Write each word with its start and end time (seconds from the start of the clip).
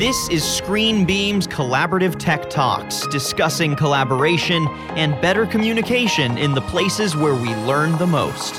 This 0.00 0.30
is 0.30 0.42
ScreenBeam's 0.42 1.46
Collaborative 1.46 2.18
Tech 2.18 2.48
Talks, 2.48 3.06
discussing 3.08 3.76
collaboration 3.76 4.66
and 4.96 5.12
better 5.20 5.44
communication 5.44 6.38
in 6.38 6.54
the 6.54 6.62
places 6.62 7.14
where 7.14 7.34
we 7.34 7.54
learn 7.66 7.98
the 7.98 8.06
most. 8.06 8.54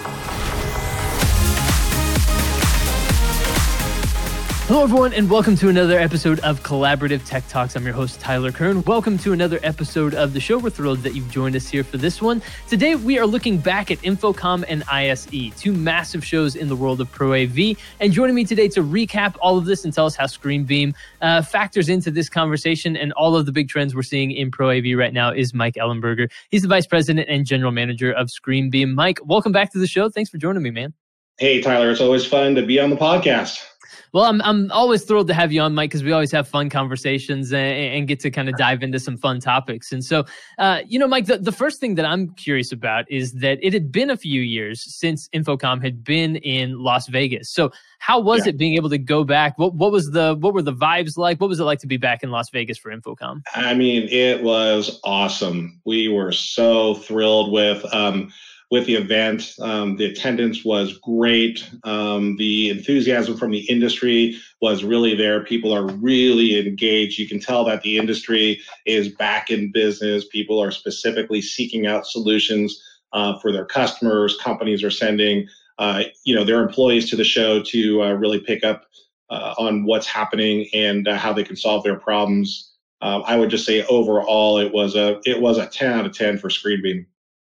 Hello, 4.71 4.83
everyone, 4.83 5.11
and 5.11 5.29
welcome 5.29 5.57
to 5.57 5.67
another 5.67 5.99
episode 5.99 6.39
of 6.39 6.63
Collaborative 6.63 7.25
Tech 7.25 7.45
Talks. 7.49 7.75
I'm 7.75 7.83
your 7.83 7.93
host, 7.93 8.21
Tyler 8.21 8.53
Kern. 8.53 8.81
Welcome 8.83 9.17
to 9.17 9.33
another 9.33 9.59
episode 9.63 10.15
of 10.15 10.31
the 10.31 10.39
show. 10.39 10.57
We're 10.57 10.69
thrilled 10.69 10.99
that 10.99 11.13
you've 11.13 11.29
joined 11.29 11.57
us 11.57 11.67
here 11.67 11.83
for 11.83 11.97
this 11.97 12.21
one. 12.21 12.41
Today, 12.69 12.95
we 12.95 13.19
are 13.19 13.25
looking 13.25 13.57
back 13.57 13.91
at 13.91 13.97
InfoComm 13.97 14.63
and 14.69 14.83
ISE, 14.89 15.53
two 15.59 15.73
massive 15.73 16.23
shows 16.23 16.55
in 16.55 16.69
the 16.69 16.75
world 16.77 17.01
of 17.01 17.11
Pro 17.11 17.33
AV. 17.33 17.75
And 17.99 18.13
joining 18.13 18.33
me 18.33 18.45
today 18.45 18.69
to 18.69 18.81
recap 18.81 19.35
all 19.41 19.57
of 19.57 19.65
this 19.65 19.83
and 19.83 19.93
tell 19.93 20.05
us 20.05 20.15
how 20.15 20.23
ScreenBeam 20.23 20.95
uh, 21.19 21.41
factors 21.41 21.89
into 21.89 22.09
this 22.09 22.29
conversation 22.29 22.95
and 22.95 23.11
all 23.11 23.35
of 23.35 23.45
the 23.45 23.51
big 23.51 23.67
trends 23.67 23.93
we're 23.93 24.03
seeing 24.03 24.31
in 24.31 24.51
Pro 24.51 24.69
AV 24.69 24.97
right 24.97 25.11
now 25.11 25.33
is 25.33 25.53
Mike 25.53 25.75
Ellenberger. 25.75 26.31
He's 26.49 26.61
the 26.61 26.69
Vice 26.69 26.87
President 26.87 27.27
and 27.27 27.45
General 27.45 27.73
Manager 27.73 28.13
of 28.13 28.27
ScreenBeam. 28.27 28.93
Mike, 28.93 29.19
welcome 29.25 29.51
back 29.51 29.73
to 29.73 29.79
the 29.79 29.87
show. 29.87 30.07
Thanks 30.07 30.29
for 30.29 30.37
joining 30.37 30.63
me, 30.63 30.71
man. 30.71 30.93
Hey, 31.39 31.59
Tyler. 31.59 31.91
It's 31.91 31.99
always 31.99 32.25
fun 32.25 32.55
to 32.55 32.65
be 32.65 32.79
on 32.79 32.89
the 32.89 32.95
podcast. 32.95 33.67
Well, 34.13 34.25
I'm 34.25 34.41
I'm 34.41 34.71
always 34.71 35.03
thrilled 35.03 35.27
to 35.27 35.33
have 35.33 35.53
you 35.53 35.61
on, 35.61 35.73
Mike, 35.73 35.89
because 35.89 36.03
we 36.03 36.11
always 36.11 36.31
have 36.31 36.47
fun 36.47 36.69
conversations 36.69 37.53
and, 37.53 37.95
and, 37.95 38.07
get 38.07 38.19
to 38.21 38.31
kind 38.31 38.49
of 38.49 38.57
dive 38.57 38.83
into 38.83 38.99
some 38.99 39.17
fun 39.17 39.39
topics. 39.39 39.93
And 39.93 40.03
so, 40.03 40.25
uh, 40.57 40.81
you 40.85 40.99
know, 40.99 41.07
Mike, 41.07 41.27
the, 41.27 41.37
the 41.37 41.51
first 41.51 41.79
thing 41.79 41.95
that 41.95 42.05
I'm 42.05 42.33
curious 42.33 42.73
about 42.73 43.09
is 43.09 43.33
that 43.33 43.59
it 43.61 43.71
had 43.71 43.91
been 43.91 44.09
a 44.09 44.17
few 44.17 44.41
years 44.41 44.83
since 44.83 45.29
InfoComm 45.29 45.81
had 45.81 46.03
been 46.03 46.35
in 46.37 46.79
Las 46.79 47.07
Vegas. 47.07 47.53
So, 47.53 47.71
how 47.99 48.19
was 48.19 48.45
yeah. 48.45 48.49
it 48.49 48.57
being 48.57 48.75
able 48.75 48.89
to 48.89 48.97
go 48.97 49.23
back? 49.23 49.57
What 49.57 49.75
what 49.75 49.91
was 49.91 50.11
the 50.11 50.35
what 50.39 50.53
were 50.53 50.61
the 50.61 50.73
vibes 50.73 51.17
like? 51.17 51.39
What 51.39 51.47
was 51.47 51.61
it 51.61 51.63
like 51.63 51.79
to 51.79 51.87
be 51.87 51.97
back 51.97 52.21
in 52.21 52.31
Las 52.31 52.49
Vegas 52.49 52.77
for 52.77 52.91
InfoComm? 52.93 53.41
I 53.55 53.73
mean, 53.73 54.09
it 54.09 54.43
was 54.43 54.99
awesome. 55.05 55.79
We 55.85 56.09
were 56.09 56.33
so 56.33 56.95
thrilled 56.95 57.51
with. 57.51 57.85
Um, 57.93 58.31
with 58.71 58.85
the 58.85 58.95
event. 58.95 59.53
Um, 59.59 59.97
the 59.97 60.05
attendance 60.05 60.63
was 60.63 60.97
great. 60.99 61.69
Um, 61.83 62.37
the 62.37 62.69
enthusiasm 62.69 63.37
from 63.37 63.51
the 63.51 63.69
industry 63.69 64.37
was 64.61 64.85
really 64.85 65.13
there. 65.13 65.43
People 65.43 65.73
are 65.73 65.85
really 65.85 66.57
engaged. 66.57 67.19
You 67.19 67.27
can 67.27 67.41
tell 67.41 67.65
that 67.65 67.81
the 67.81 67.97
industry 67.97 68.61
is 68.85 69.09
back 69.09 69.51
in 69.51 69.73
business. 69.73 70.25
People 70.29 70.63
are 70.63 70.71
specifically 70.71 71.41
seeking 71.41 71.85
out 71.85 72.07
solutions 72.07 72.81
uh, 73.11 73.37
for 73.39 73.51
their 73.51 73.65
customers. 73.65 74.37
Companies 74.37 74.83
are 74.83 74.89
sending, 74.89 75.47
uh, 75.77 76.03
you 76.23 76.33
know, 76.33 76.45
their 76.45 76.63
employees 76.63 77.09
to 77.09 77.17
the 77.17 77.25
show 77.25 77.61
to 77.61 78.01
uh, 78.01 78.13
really 78.13 78.39
pick 78.39 78.63
up 78.63 78.85
uh, 79.29 79.53
on 79.57 79.83
what's 79.83 80.07
happening 80.07 80.67
and 80.73 81.09
uh, 81.09 81.17
how 81.17 81.33
they 81.33 81.43
can 81.43 81.57
solve 81.57 81.83
their 81.83 81.99
problems. 81.99 82.71
Um, 83.01 83.23
I 83.25 83.35
would 83.35 83.49
just 83.49 83.65
say 83.65 83.83
overall, 83.87 84.59
it 84.59 84.71
was 84.71 84.95
a 84.95 85.19
it 85.25 85.41
was 85.41 85.57
a 85.57 85.65
ten 85.65 85.91
out 85.91 86.05
of 86.05 86.15
ten 86.15 86.37
for 86.37 86.49
ScreenBeam. 86.49 87.05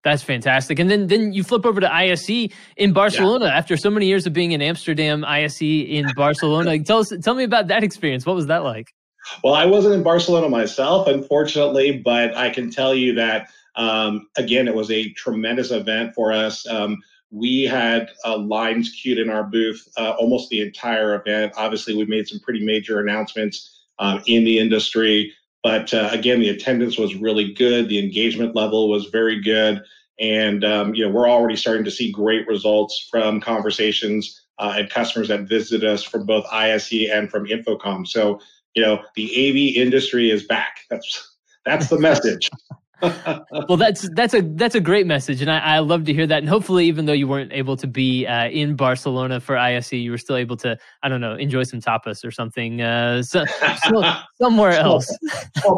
That's 0.07 0.23
fantastic. 0.23 0.79
And 0.79 0.89
then 0.89 1.09
then 1.09 1.33
you 1.33 1.43
flip 1.43 1.67
over 1.67 1.81
to 1.81 1.93
ISE 1.93 2.49
in 2.77 2.93
Barcelona 2.93 3.47
yeah. 3.47 3.59
after 3.59 3.77
so 3.77 3.91
many 3.91 4.07
years 4.07 4.25
of 4.25 4.33
being 4.33 4.53
in 4.53 4.63
Amsterdam, 4.63 5.25
ISE 5.25 5.63
in 5.63 6.07
Barcelona. 6.15 6.79
tell 6.85 6.99
us 6.99 7.13
tell 7.25 7.35
me 7.35 7.43
about 7.43 7.67
that 7.67 7.83
experience. 7.83 8.25
What 8.25 8.37
was 8.37 8.47
that 8.47 8.63
like? 8.63 8.95
Well, 9.43 9.55
I 9.55 9.65
wasn't 9.65 9.97
in 9.97 10.05
Barcelona 10.05 10.49
myself, 10.49 11.09
unfortunately, 11.09 11.99
but 12.05 12.37
I 12.37 12.51
can 12.51 12.71
tell 12.71 12.95
you 12.95 13.17
that 13.17 13.49
um, 13.75 14.29
again, 14.37 14.69
it 14.69 14.77
was 14.77 14.93
a 14.93 15.11
tremendous 15.15 15.73
event 15.73 16.15
for 16.15 16.31
us. 16.31 16.65
Um, 16.69 16.99
we 17.33 17.65
had 17.65 18.09
uh, 18.25 18.39
lines 18.39 18.91
queued 19.03 19.19
in 19.19 19.29
our 19.29 19.43
booth 19.43 19.89
uh, 19.97 20.13
almost 20.21 20.51
the 20.51 20.61
entire 20.61 21.21
event. 21.21 21.55
Obviously, 21.57 21.97
we 21.97 22.05
made 22.05 22.29
some 22.29 22.39
pretty 22.39 22.65
major 22.65 23.01
announcements 23.01 23.87
um, 23.99 24.23
in 24.29 24.45
the 24.45 24.61
industry. 24.61 25.33
But 25.67 25.93
uh, 25.93 26.11
again, 26.13 26.39
the 26.39 26.51
attendance 26.51 26.97
was 26.97 27.17
really 27.17 27.53
good. 27.53 27.89
The 27.89 27.99
engagement 27.99 28.55
level 28.55 28.89
was 28.89 29.07
very 29.07 29.43
good. 29.43 29.83
And 30.21 30.65
um, 30.65 30.95
you 30.95 31.05
know, 31.05 31.11
we're 31.11 31.29
already 31.29 31.57
starting 31.57 31.83
to 31.87 31.91
see 31.91 32.13
great 32.13 32.47
results 32.47 33.09
from 33.11 33.41
conversations 33.41 34.47
uh, 34.61 34.75
and 34.77 34.89
customers 34.89 35.27
that 35.27 35.49
visit 35.49 35.83
us 35.83 36.05
from 36.05 36.25
both 36.25 36.47
ISE 36.53 37.11
and 37.11 37.29
from 37.29 37.47
InfoComm. 37.47 38.07
So, 38.07 38.39
you 38.77 38.83
know, 38.83 39.03
the 39.17 39.27
AV 39.27 39.85
industry 39.85 40.31
is 40.31 40.45
back. 40.45 40.83
That's 40.89 41.35
that's 41.65 41.89
the 41.89 41.99
message. 42.09 42.49
well, 43.69 43.77
that's 43.77 44.09
that's 44.15 44.33
a 44.33 44.41
that's 44.41 44.75
a 44.75 44.81
great 44.81 45.07
message, 45.07 45.43
and 45.43 45.51
I, 45.51 45.59
I 45.59 45.79
love 45.81 46.05
to 46.05 46.15
hear 46.15 46.27
that. 46.27 46.39
And 46.39 46.49
hopefully, 46.49 46.87
even 46.87 47.05
though 47.05 47.13
you 47.13 47.29
weren't 47.29 47.53
able 47.53 47.77
to 47.77 47.87
be 47.87 48.27
uh, 48.27 48.49
in 48.49 48.75
Barcelona 48.75 49.39
for 49.39 49.59
ISE, 49.59 49.93
you 49.93 50.11
were 50.11 50.19
still 50.19 50.37
able 50.37 50.57
to 50.59 50.79
I 51.03 51.11
don't 51.11 51.21
know 51.21 51.35
enjoy 51.35 51.65
some 51.65 51.81
tapas 51.81 52.25
or 52.25 52.31
something 52.31 52.81
uh, 52.81 53.23
so, 53.23 53.45
so, 53.85 54.03
somewhere 54.41 54.73
else. 54.73 55.15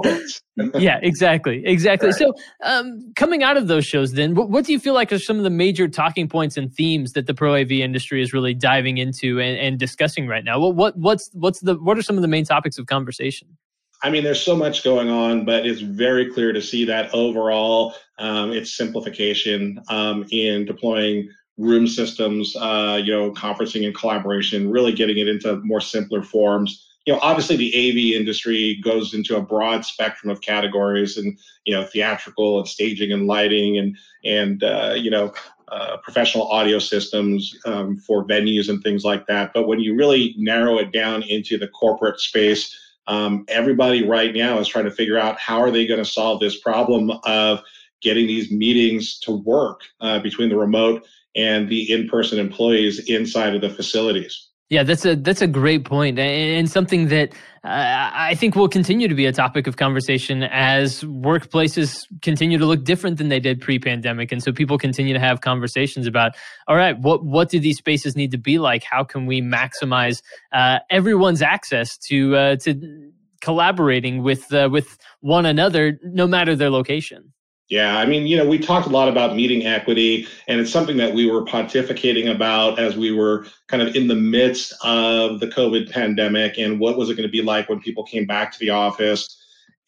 yeah, 0.75 1.01
exactly, 1.03 1.65
exactly. 1.67 2.11
Right. 2.11 2.19
So, 2.19 2.33
um, 2.63 3.13
coming 3.17 3.43
out 3.43 3.57
of 3.57 3.67
those 3.67 3.85
shows, 3.85 4.13
then, 4.13 4.37
what, 4.37 4.49
what, 4.51 4.65
do 4.65 4.73
you 4.73 4.79
feel 4.79 4.95
like 4.95 5.13
are 5.13 5.19
some 5.19 5.39
of 5.39 5.43
the 5.43 5.51
major 5.51 5.89
talking 5.89 6.29
points 6.29 6.57
and 6.57 6.73
themes 6.73 7.15
that 7.15 7.27
the 7.27 7.35
pro 7.35 7.57
AV 7.57 7.73
industry 7.73 8.23
is 8.23 8.33
really 8.33 8.55
diving 8.55 8.99
into 8.99 9.41
and, 9.41 9.59
and 9.59 9.79
discussing 9.81 10.29
right 10.29 10.45
now? 10.45 10.61
What, 10.61 10.77
what 10.77 10.97
what's 10.97 11.31
what's 11.33 11.59
the 11.61 11.75
what 11.75 11.99
are 11.99 12.03
some 12.03 12.15
of 12.15 12.23
the 12.23 12.29
main 12.29 12.45
topics 12.45 12.79
of 12.79 12.87
conversation? 12.87 13.58
I 14.03 14.11
mean, 14.11 14.23
there's 14.23 14.43
so 14.43 14.57
much 14.57 14.85
going 14.85 15.09
on, 15.09 15.45
but 15.45 15.67
it's 15.67 15.81
very 15.81 16.33
clear 16.33 16.53
to 16.53 16.63
see 16.63 16.85
that 16.85 17.13
overall, 17.13 17.95
um, 18.19 18.53
it's 18.53 18.77
simplification 18.77 19.83
um, 19.89 20.25
in 20.31 20.65
deploying 20.65 21.31
room 21.57 21.89
systems, 21.89 22.55
uh, 22.57 23.01
you 23.03 23.13
know, 23.13 23.33
conferencing 23.33 23.85
and 23.85 23.95
collaboration, 23.95 24.71
really 24.71 24.93
getting 24.93 25.19
it 25.19 25.27
into 25.27 25.57
more 25.65 25.81
simpler 25.81 26.23
forms. 26.23 26.85
You 27.07 27.15
know, 27.15 27.21
obviously 27.23 27.57
the 27.57 27.75
AV 27.75 28.21
industry 28.21 28.81
goes 28.85 29.15
into 29.15 29.37
a 29.37 29.43
broad 29.43 29.85
spectrum 29.85 30.31
of 30.31 30.43
categories, 30.43 31.17
and 31.17 31.37
you 31.65 31.75
know, 31.75 31.85
theatrical 31.85 32.59
and 32.59 32.69
staging 32.69 33.13
and 33.13 33.27
lighting, 33.27 33.79
and 33.79 33.97
and 34.25 34.63
uh, 34.63 34.95
you 34.97 35.11
know, 35.11 35.33
uh, 35.69 35.97
professional 36.05 36.47
audio 36.49 36.79
systems 36.79 37.57
um, 37.65 37.99
for 37.99 38.25
venues 38.27 38.69
and 38.69 38.83
things 38.83 39.05
like 39.05 39.27
that. 39.27 39.53
But 39.55 39.67
when 39.67 39.81
you 39.81 39.97
really 39.97 40.35
narrow 40.39 40.79
it 40.79 40.93
down 40.93 41.23
into 41.23 41.59
the 41.59 41.69
corporate 41.69 42.21
space 42.21 42.77
um, 43.09 43.45
everybody 43.49 44.07
right 44.07 44.35
now 44.35 44.59
is 44.59 44.69
trying 44.69 44.85
to 44.85 44.91
figure 44.91 45.19
out 45.19 45.39
how 45.39 45.61
are 45.61 45.71
they 45.71 45.87
going 45.87 46.03
to 46.03 46.11
solve 46.11 46.41
this 46.41 46.61
problem 46.61 47.11
of 47.25 47.61
getting 48.03 48.27
these 48.27 48.51
meetings 48.51 49.19
to 49.21 49.33
work 49.33 49.81
uh, 50.01 50.21
between 50.21 50.49
the 50.49 50.57
remote 50.57 51.05
and 51.35 51.69
the 51.69 51.91
in-person 51.91 52.39
employees 52.39 53.09
inside 53.09 53.55
of 53.55 53.61
the 53.61 53.71
facilities. 53.71 54.48
Yeah, 54.71 54.83
that's 54.83 55.07
a 55.07 55.17
that's 55.17 55.41
a 55.41 55.47
great 55.47 55.87
point, 55.87 56.19
and 56.19 56.71
something 56.71 57.09
that 57.09 57.33
uh, 57.65 58.11
I 58.13 58.35
think 58.35 58.55
will 58.55 58.69
continue 58.69 59.09
to 59.09 59.15
be 59.15 59.25
a 59.25 59.33
topic 59.33 59.67
of 59.67 59.77
conversation 59.77 60.43
as 60.43 61.03
workplaces 61.05 62.05
continue 62.21 62.59
to 62.59 62.67
look 62.67 62.85
different 62.85 63.17
than 63.17 63.31
they 63.31 63.41
did 63.41 63.63
pre-pandemic, 63.63 64.31
and 64.31 64.43
so 64.43 64.53
people 64.53 64.77
continue 64.77 65.15
to 65.15 65.21
have 65.21 65.41
conversations 65.41 66.07
about, 66.07 66.33
all 66.67 66.77
right, 66.77 66.99
what 66.99 67.25
what 67.25 67.49
do 67.49 67.59
these 67.59 67.79
spaces 67.79 68.15
need 68.15 68.31
to 68.33 68.37
be 68.39 68.59
like? 68.59 68.85
How 68.85 69.05
can 69.05 69.25
we 69.25 69.41
maximize 69.41 70.21
uh, 70.53 70.81
everyone's 70.91 71.41
access 71.41 71.97
to 72.09 72.37
uh, 72.37 72.57
to 72.57 73.11
collaborating 73.41 74.23
with 74.23 74.53
uh, 74.53 74.69
with 74.71 74.99
one 75.21 75.47
another, 75.47 75.99
no 76.05 76.27
matter 76.27 76.55
their 76.55 76.71
location? 76.71 77.33
Yeah, 77.69 77.99
I 77.99 78.07
mean, 78.07 78.27
you 78.27 78.37
know, 78.37 78.47
we 78.47 78.59
talked 78.59 78.87
a 78.87 78.91
lot 78.91 79.09
about 79.09 79.37
meeting 79.37 79.67
equity, 79.67 80.27
and 80.47 80.59
it's 80.59 80.71
something 80.71 80.97
that 80.97 81.13
we 81.13 81.31
were 81.31 81.45
pontificating 81.45 82.35
about 82.35 82.79
as 82.79 82.97
we 82.97 83.13
were 83.13 83.47
kind 83.67 83.83
of 83.83 83.95
in 83.95 84.09
the 84.09 84.15
midst 84.15 84.73
of 84.83 85.41
the 85.41 85.49
COVID 85.49 85.91
pandemic 85.91 86.59
and 86.59 86.81
what 86.81 86.97
was 86.97 87.11
it 87.11 87.17
going 87.17 87.29
to 87.29 87.33
be 87.33 87.43
like 87.43 87.69
when 87.69 87.79
people 87.79 88.05
came 88.05 88.25
back 88.25 88.53
to 88.53 88.59
the 88.59 88.71
office. 88.71 89.37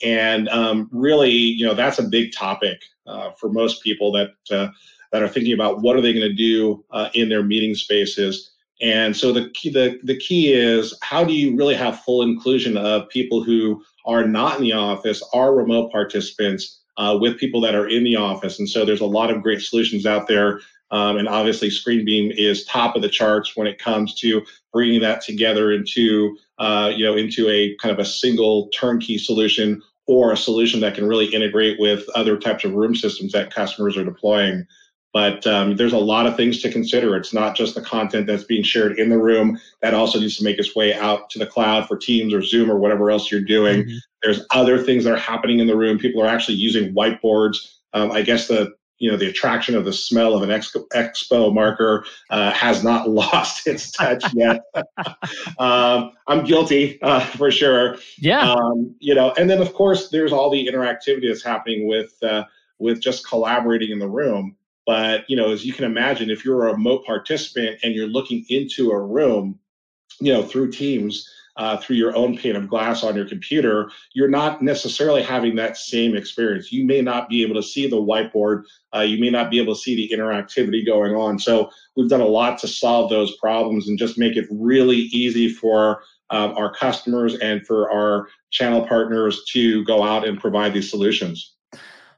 And 0.02 0.46
um, 0.50 0.90
really, 0.92 1.30
you 1.30 1.64
know, 1.64 1.72
that's 1.72 1.98
a 1.98 2.02
big 2.02 2.32
topic 2.32 2.82
uh, 3.06 3.30
for 3.38 3.50
most 3.50 3.82
people 3.82 4.12
that 4.12 4.30
uh, 4.50 4.68
that 5.12 5.22
are 5.22 5.28
thinking 5.28 5.54
about 5.54 5.80
what 5.80 5.96
are 5.96 6.00
they 6.02 6.12
going 6.12 6.28
to 6.28 6.34
do 6.34 6.84
uh, 6.90 7.08
in 7.14 7.30
their 7.30 7.42
meeting 7.42 7.74
spaces. 7.74 8.52
And 8.82 9.16
so 9.16 9.32
the 9.32 9.50
key, 9.50 9.70
the, 9.70 9.98
the 10.04 10.16
key 10.16 10.52
is 10.52 10.96
how 11.02 11.24
do 11.24 11.32
you 11.32 11.56
really 11.56 11.74
have 11.74 12.00
full 12.00 12.22
inclusion 12.22 12.76
of 12.76 13.08
people 13.08 13.42
who 13.42 13.82
are 14.06 14.26
not 14.26 14.58
in 14.58 14.62
the 14.62 14.72
office, 14.72 15.22
are 15.34 15.54
remote 15.54 15.90
participants, 15.90 16.80
uh, 17.00 17.16
with 17.18 17.38
people 17.38 17.62
that 17.62 17.74
are 17.74 17.88
in 17.88 18.04
the 18.04 18.14
office. 18.14 18.58
And 18.58 18.68
so 18.68 18.84
there's 18.84 19.00
a 19.00 19.06
lot 19.06 19.30
of 19.30 19.42
great 19.42 19.62
solutions 19.62 20.04
out 20.04 20.28
there. 20.28 20.60
Um, 20.90 21.16
and 21.16 21.28
obviously, 21.28 21.68
ScreenBeam 21.68 22.34
is 22.36 22.64
top 22.64 22.94
of 22.94 23.00
the 23.00 23.08
charts 23.08 23.56
when 23.56 23.66
it 23.66 23.78
comes 23.78 24.14
to 24.16 24.42
bringing 24.70 25.00
that 25.00 25.22
together 25.22 25.72
into 25.72 26.36
uh, 26.58 26.92
you 26.94 27.04
know 27.04 27.16
into 27.16 27.48
a 27.48 27.74
kind 27.76 27.92
of 27.92 27.98
a 27.98 28.04
single 28.04 28.68
turnkey 28.68 29.16
solution 29.16 29.80
or 30.06 30.32
a 30.32 30.36
solution 30.36 30.80
that 30.80 30.94
can 30.94 31.06
really 31.06 31.26
integrate 31.26 31.78
with 31.80 32.06
other 32.14 32.36
types 32.36 32.64
of 32.64 32.74
room 32.74 32.94
systems 32.94 33.32
that 33.32 33.54
customers 33.54 33.96
are 33.96 34.04
deploying. 34.04 34.66
But 35.12 35.46
um, 35.46 35.76
there's 35.76 35.92
a 35.92 35.98
lot 35.98 36.26
of 36.26 36.36
things 36.36 36.60
to 36.62 36.70
consider. 36.70 37.16
It's 37.16 37.32
not 37.32 37.56
just 37.56 37.74
the 37.74 37.82
content 37.82 38.26
that's 38.26 38.44
being 38.44 38.62
shared 38.62 38.98
in 38.98 39.08
the 39.08 39.18
room. 39.18 39.58
That 39.80 39.94
also 39.94 40.20
needs 40.20 40.36
to 40.36 40.44
make 40.44 40.58
its 40.58 40.76
way 40.76 40.92
out 40.94 41.30
to 41.30 41.38
the 41.38 41.46
cloud 41.46 41.86
for 41.86 41.96
Teams 41.96 42.34
or 42.34 42.42
Zoom 42.42 42.70
or 42.70 42.78
whatever 42.78 43.10
else 43.10 43.30
you're 43.30 43.40
doing. 43.40 43.84
Mm-hmm. 43.84 43.96
There's 44.22 44.44
other 44.50 44.82
things 44.82 45.04
that 45.04 45.12
are 45.12 45.18
happening 45.18 45.60
in 45.60 45.66
the 45.66 45.76
room. 45.76 45.98
People 45.98 46.22
are 46.22 46.26
actually 46.28 46.56
using 46.56 46.94
whiteboards. 46.94 47.56
Um, 47.92 48.10
I 48.10 48.22
guess 48.22 48.48
the 48.48 48.74
you 49.00 49.10
know 49.10 49.16
the 49.16 49.28
attraction 49.28 49.74
of 49.74 49.84
the 49.84 49.92
smell 49.92 50.34
of 50.34 50.42
an 50.42 50.50
expo, 50.50 50.86
expo 50.94 51.52
marker 51.52 52.04
uh, 52.28 52.52
has 52.52 52.84
not 52.84 53.08
lost 53.10 53.66
its 53.66 53.90
touch 53.90 54.22
yet. 54.34 54.60
um, 55.58 56.12
I'm 56.28 56.44
guilty 56.44 57.00
uh, 57.02 57.20
for 57.20 57.50
sure. 57.50 57.96
Yeah. 58.18 58.52
Um, 58.52 58.94
you 59.00 59.14
know, 59.14 59.32
and 59.36 59.50
then 59.50 59.60
of 59.60 59.72
course 59.74 60.10
there's 60.10 60.32
all 60.32 60.50
the 60.50 60.66
interactivity 60.66 61.28
that's 61.28 61.42
happening 61.42 61.88
with 61.88 62.12
uh, 62.22 62.44
with 62.78 63.00
just 63.00 63.26
collaborating 63.26 63.90
in 63.90 63.98
the 63.98 64.08
room. 64.08 64.56
But 64.86 65.28
you 65.28 65.36
know, 65.36 65.50
as 65.50 65.64
you 65.64 65.72
can 65.72 65.84
imagine, 65.84 66.30
if 66.30 66.44
you're 66.44 66.68
a 66.68 66.72
remote 66.72 67.04
participant 67.04 67.78
and 67.82 67.94
you're 67.94 68.06
looking 68.06 68.44
into 68.48 68.90
a 68.90 69.00
room, 69.00 69.58
you 70.20 70.32
know, 70.32 70.42
through 70.42 70.72
Teams 70.72 71.28
uh, 71.56 71.76
through 71.76 71.96
your 71.96 72.16
own 72.16 72.36
pane 72.36 72.56
of 72.56 72.68
glass 72.68 73.02
on 73.02 73.16
your 73.16 73.28
computer, 73.28 73.90
you're 74.14 74.28
not 74.28 74.62
necessarily 74.62 75.22
having 75.22 75.56
that 75.56 75.76
same 75.76 76.16
experience. 76.16 76.72
You 76.72 76.86
may 76.86 77.00
not 77.00 77.28
be 77.28 77.42
able 77.42 77.54
to 77.56 77.62
see 77.62 77.88
the 77.88 77.96
whiteboard. 77.96 78.64
Uh, 78.94 79.00
you 79.00 79.18
may 79.20 79.30
not 79.30 79.50
be 79.50 79.60
able 79.60 79.74
to 79.74 79.80
see 79.80 79.94
the 79.94 80.14
interactivity 80.14 80.84
going 80.84 81.14
on. 81.14 81.38
So 81.38 81.70
we've 81.96 82.08
done 82.08 82.20
a 82.20 82.26
lot 82.26 82.58
to 82.60 82.68
solve 82.68 83.10
those 83.10 83.36
problems 83.36 83.88
and 83.88 83.98
just 83.98 84.18
make 84.18 84.36
it 84.36 84.46
really 84.50 84.96
easy 84.96 85.48
for 85.48 86.02
uh, 86.30 86.52
our 86.56 86.72
customers 86.72 87.34
and 87.36 87.66
for 87.66 87.90
our 87.90 88.28
channel 88.50 88.86
partners 88.86 89.42
to 89.52 89.84
go 89.84 90.02
out 90.02 90.26
and 90.26 90.40
provide 90.40 90.72
these 90.72 90.88
solutions. 90.88 91.56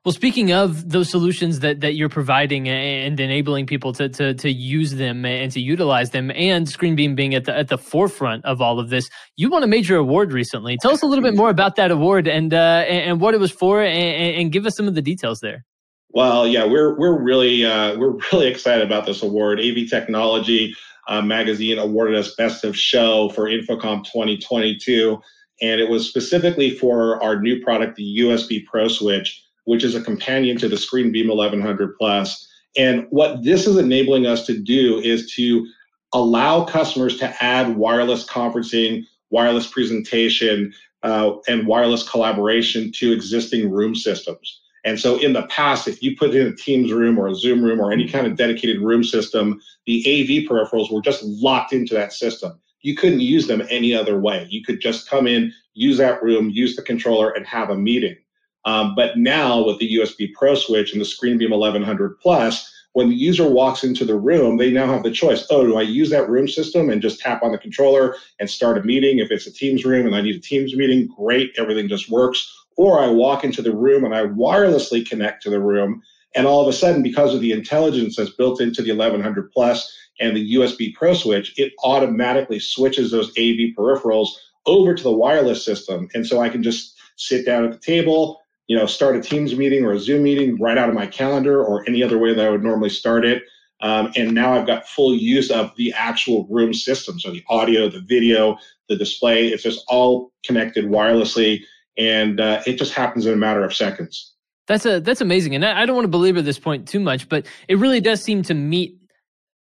Well, 0.04 0.12
speaking 0.12 0.52
of 0.52 0.90
those 0.90 1.08
solutions 1.08 1.60
that, 1.60 1.80
that 1.80 1.94
you're 1.94 2.08
providing 2.08 2.68
and 2.68 3.20
enabling 3.20 3.66
people 3.66 3.92
to, 3.92 4.08
to, 4.08 4.34
to 4.34 4.50
use 4.50 4.96
them 4.96 5.24
and 5.24 5.52
to 5.52 5.60
utilize 5.60 6.10
them, 6.10 6.32
and 6.32 6.66
ScreenBeam 6.66 7.14
being 7.14 7.36
at 7.36 7.44
the, 7.44 7.56
at 7.56 7.68
the 7.68 7.78
forefront 7.78 8.44
of 8.44 8.60
all 8.60 8.80
of 8.80 8.90
this, 8.90 9.08
you 9.36 9.48
won 9.48 9.62
a 9.62 9.68
major 9.68 9.94
award 9.94 10.32
recently. 10.32 10.76
Tell 10.82 10.90
us 10.90 11.02
a 11.02 11.06
little 11.06 11.22
bit 11.22 11.36
more 11.36 11.50
about 11.50 11.76
that 11.76 11.92
award 11.92 12.26
and, 12.26 12.52
uh, 12.52 12.84
and 12.88 13.20
what 13.20 13.32
it 13.32 13.38
was 13.38 13.52
for, 13.52 13.80
and, 13.80 14.36
and 14.36 14.50
give 14.50 14.66
us 14.66 14.74
some 14.74 14.88
of 14.88 14.96
the 14.96 15.02
details 15.02 15.38
there. 15.38 15.64
Well, 16.10 16.48
yeah, 16.48 16.66
we're 16.66 16.98
we're 16.98 17.22
really 17.22 17.64
uh, 17.64 17.96
we're 17.96 18.18
really 18.32 18.48
excited 18.48 18.84
about 18.84 19.06
this 19.06 19.22
award. 19.22 19.60
AV 19.60 19.88
Technology 19.88 20.74
uh, 21.08 21.22
magazine 21.22 21.78
awarded 21.78 22.16
us 22.16 22.34
Best 22.34 22.64
of 22.64 22.76
Show 22.76 23.30
for 23.30 23.44
InfoComm 23.44 24.04
2022, 24.04 25.18
and 25.62 25.80
it 25.80 25.88
was 25.88 26.06
specifically 26.06 26.76
for 26.76 27.22
our 27.22 27.40
new 27.40 27.62
product, 27.62 27.96
the 27.96 28.18
USB 28.18 28.62
Pro 28.66 28.88
Switch 28.88 29.42
which 29.64 29.84
is 29.84 29.94
a 29.94 30.02
companion 30.02 30.56
to 30.58 30.68
the 30.68 30.76
ScreenBeam 30.76 31.28
1100 31.28 31.96
Plus. 31.98 32.48
And 32.76 33.06
what 33.10 33.42
this 33.44 33.66
is 33.66 33.76
enabling 33.76 34.26
us 34.26 34.46
to 34.46 34.58
do 34.58 34.98
is 35.00 35.32
to 35.34 35.66
allow 36.12 36.64
customers 36.64 37.18
to 37.18 37.42
add 37.42 37.76
wireless 37.76 38.26
conferencing, 38.26 39.04
wireless 39.30 39.66
presentation, 39.66 40.72
uh, 41.02 41.32
and 41.48 41.66
wireless 41.66 42.08
collaboration 42.08 42.92
to 42.92 43.12
existing 43.12 43.70
room 43.70 43.94
systems. 43.94 44.60
And 44.84 44.98
so 44.98 45.18
in 45.18 45.32
the 45.32 45.46
past, 45.46 45.86
if 45.86 46.02
you 46.02 46.16
put 46.16 46.34
in 46.34 46.46
a 46.46 46.56
Teams 46.56 46.92
room 46.92 47.18
or 47.18 47.28
a 47.28 47.34
Zoom 47.34 47.62
room 47.62 47.80
or 47.80 47.92
any 47.92 48.08
kind 48.08 48.26
of 48.26 48.36
dedicated 48.36 48.80
room 48.80 49.04
system, 49.04 49.60
the 49.86 50.00
AV 50.00 50.48
peripherals 50.48 50.92
were 50.92 51.00
just 51.00 51.22
locked 51.22 51.72
into 51.72 51.94
that 51.94 52.12
system. 52.12 52.58
You 52.82 52.96
couldn't 52.96 53.20
use 53.20 53.46
them 53.46 53.62
any 53.70 53.94
other 53.94 54.18
way. 54.18 54.46
You 54.50 54.64
could 54.64 54.80
just 54.80 55.08
come 55.08 55.28
in, 55.28 55.52
use 55.74 55.98
that 55.98 56.22
room, 56.22 56.50
use 56.50 56.74
the 56.74 56.82
controller, 56.82 57.30
and 57.30 57.46
have 57.46 57.70
a 57.70 57.76
meeting. 57.76 58.16
Um, 58.64 58.94
but 58.94 59.18
now 59.18 59.64
with 59.64 59.78
the 59.78 59.96
USB 59.96 60.32
Pro 60.32 60.54
Switch 60.54 60.92
and 60.92 61.00
the 61.00 61.06
ScreenBeam 61.06 61.50
1100 61.50 62.18
Plus, 62.20 62.72
when 62.92 63.08
the 63.08 63.14
user 63.14 63.48
walks 63.48 63.84
into 63.84 64.04
the 64.04 64.16
room, 64.16 64.58
they 64.58 64.70
now 64.70 64.86
have 64.86 65.02
the 65.02 65.10
choice. 65.10 65.46
Oh, 65.50 65.64
do 65.64 65.76
I 65.76 65.82
use 65.82 66.10
that 66.10 66.28
room 66.28 66.46
system 66.46 66.90
and 66.90 67.00
just 67.00 67.20
tap 67.20 67.42
on 67.42 67.52
the 67.52 67.58
controller 67.58 68.16
and 68.38 68.50
start 68.50 68.78
a 68.78 68.82
meeting? 68.82 69.18
If 69.18 69.30
it's 69.30 69.46
a 69.46 69.52
Teams 69.52 69.84
room 69.84 70.06
and 70.06 70.14
I 70.14 70.20
need 70.20 70.36
a 70.36 70.40
Teams 70.40 70.76
meeting, 70.76 71.08
great, 71.16 71.52
everything 71.56 71.88
just 71.88 72.10
works. 72.10 72.54
Or 72.76 73.00
I 73.00 73.08
walk 73.08 73.44
into 73.44 73.62
the 73.62 73.74
room 73.74 74.04
and 74.04 74.14
I 74.14 74.26
wirelessly 74.26 75.08
connect 75.08 75.42
to 75.44 75.50
the 75.50 75.60
room. 75.60 76.02
And 76.34 76.46
all 76.46 76.62
of 76.62 76.68
a 76.68 76.72
sudden, 76.72 77.02
because 77.02 77.34
of 77.34 77.40
the 77.40 77.52
intelligence 77.52 78.16
that's 78.16 78.30
built 78.30 78.60
into 78.60 78.82
the 78.82 78.92
1100 78.92 79.50
Plus 79.52 79.90
and 80.20 80.36
the 80.36 80.54
USB 80.54 80.94
Pro 80.94 81.14
Switch, 81.14 81.58
it 81.58 81.72
automatically 81.84 82.58
switches 82.58 83.10
those 83.10 83.30
AV 83.30 83.74
peripherals 83.76 84.28
over 84.66 84.94
to 84.94 85.02
the 85.02 85.10
wireless 85.10 85.64
system. 85.64 86.08
And 86.14 86.26
so 86.26 86.40
I 86.40 86.48
can 86.48 86.62
just 86.62 86.94
sit 87.16 87.44
down 87.44 87.64
at 87.64 87.72
the 87.72 87.78
table, 87.78 88.41
you 88.72 88.78
know, 88.78 88.86
start 88.86 89.14
a 89.14 89.20
Teams 89.20 89.54
meeting 89.54 89.84
or 89.84 89.92
a 89.92 89.98
Zoom 89.98 90.22
meeting 90.22 90.58
right 90.58 90.78
out 90.78 90.88
of 90.88 90.94
my 90.94 91.06
calendar 91.06 91.62
or 91.62 91.86
any 91.86 92.02
other 92.02 92.16
way 92.16 92.32
that 92.32 92.46
I 92.46 92.48
would 92.48 92.62
normally 92.62 92.88
start 92.88 93.22
it. 93.22 93.42
Um, 93.82 94.10
and 94.16 94.32
now 94.32 94.54
I've 94.54 94.66
got 94.66 94.88
full 94.88 95.14
use 95.14 95.50
of 95.50 95.76
the 95.76 95.92
actual 95.92 96.46
room 96.48 96.72
system. 96.72 97.20
So 97.20 97.30
the 97.32 97.44
audio, 97.50 97.90
the 97.90 98.00
video, 98.00 98.56
the 98.88 98.96
display, 98.96 99.48
it's 99.48 99.62
just 99.62 99.84
all 99.88 100.32
connected 100.46 100.86
wirelessly. 100.86 101.64
And 101.98 102.40
uh, 102.40 102.62
it 102.66 102.78
just 102.78 102.94
happens 102.94 103.26
in 103.26 103.34
a 103.34 103.36
matter 103.36 103.62
of 103.62 103.74
seconds. 103.74 104.32
That's 104.68 104.86
a 104.86 105.00
that's 105.00 105.20
amazing, 105.20 105.54
and 105.54 105.66
I 105.66 105.84
don't 105.84 105.96
want 105.96 106.04
to 106.04 106.10
belabor 106.10 106.40
this 106.40 106.58
point 106.58 106.88
too 106.88 107.00
much, 107.00 107.28
but 107.28 107.46
it 107.68 107.76
really 107.76 108.00
does 108.00 108.22
seem 108.22 108.42
to 108.44 108.54
meet 108.54 108.96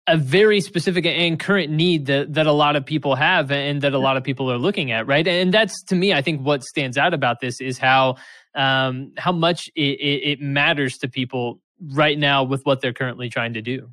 a 0.06 0.16
very 0.16 0.60
specific 0.60 1.06
and 1.06 1.40
current 1.40 1.72
need 1.72 2.06
that, 2.06 2.34
that 2.34 2.46
a 2.46 2.52
lot 2.52 2.76
of 2.76 2.84
people 2.84 3.14
have 3.14 3.50
and 3.50 3.80
that 3.82 3.94
a 3.94 3.98
lot 3.98 4.16
of 4.16 4.22
people 4.22 4.52
are 4.52 4.58
looking 4.58 4.92
at, 4.92 5.06
right? 5.06 5.26
And 5.26 5.52
that's 5.52 5.82
to 5.84 5.94
me, 5.94 6.12
I 6.12 6.20
think 6.20 6.42
what 6.42 6.62
stands 6.62 6.98
out 6.98 7.14
about 7.14 7.40
this 7.40 7.60
is 7.60 7.78
how 7.78 8.16
um, 8.54 9.12
how 9.16 9.32
much 9.32 9.70
it, 9.74 9.80
it, 9.80 10.40
matters 10.40 10.98
to 10.98 11.08
people 11.08 11.60
right 11.92 12.18
now 12.18 12.44
with 12.44 12.64
what 12.64 12.80
they're 12.80 12.92
currently 12.92 13.28
trying 13.28 13.54
to 13.54 13.62
do. 13.62 13.90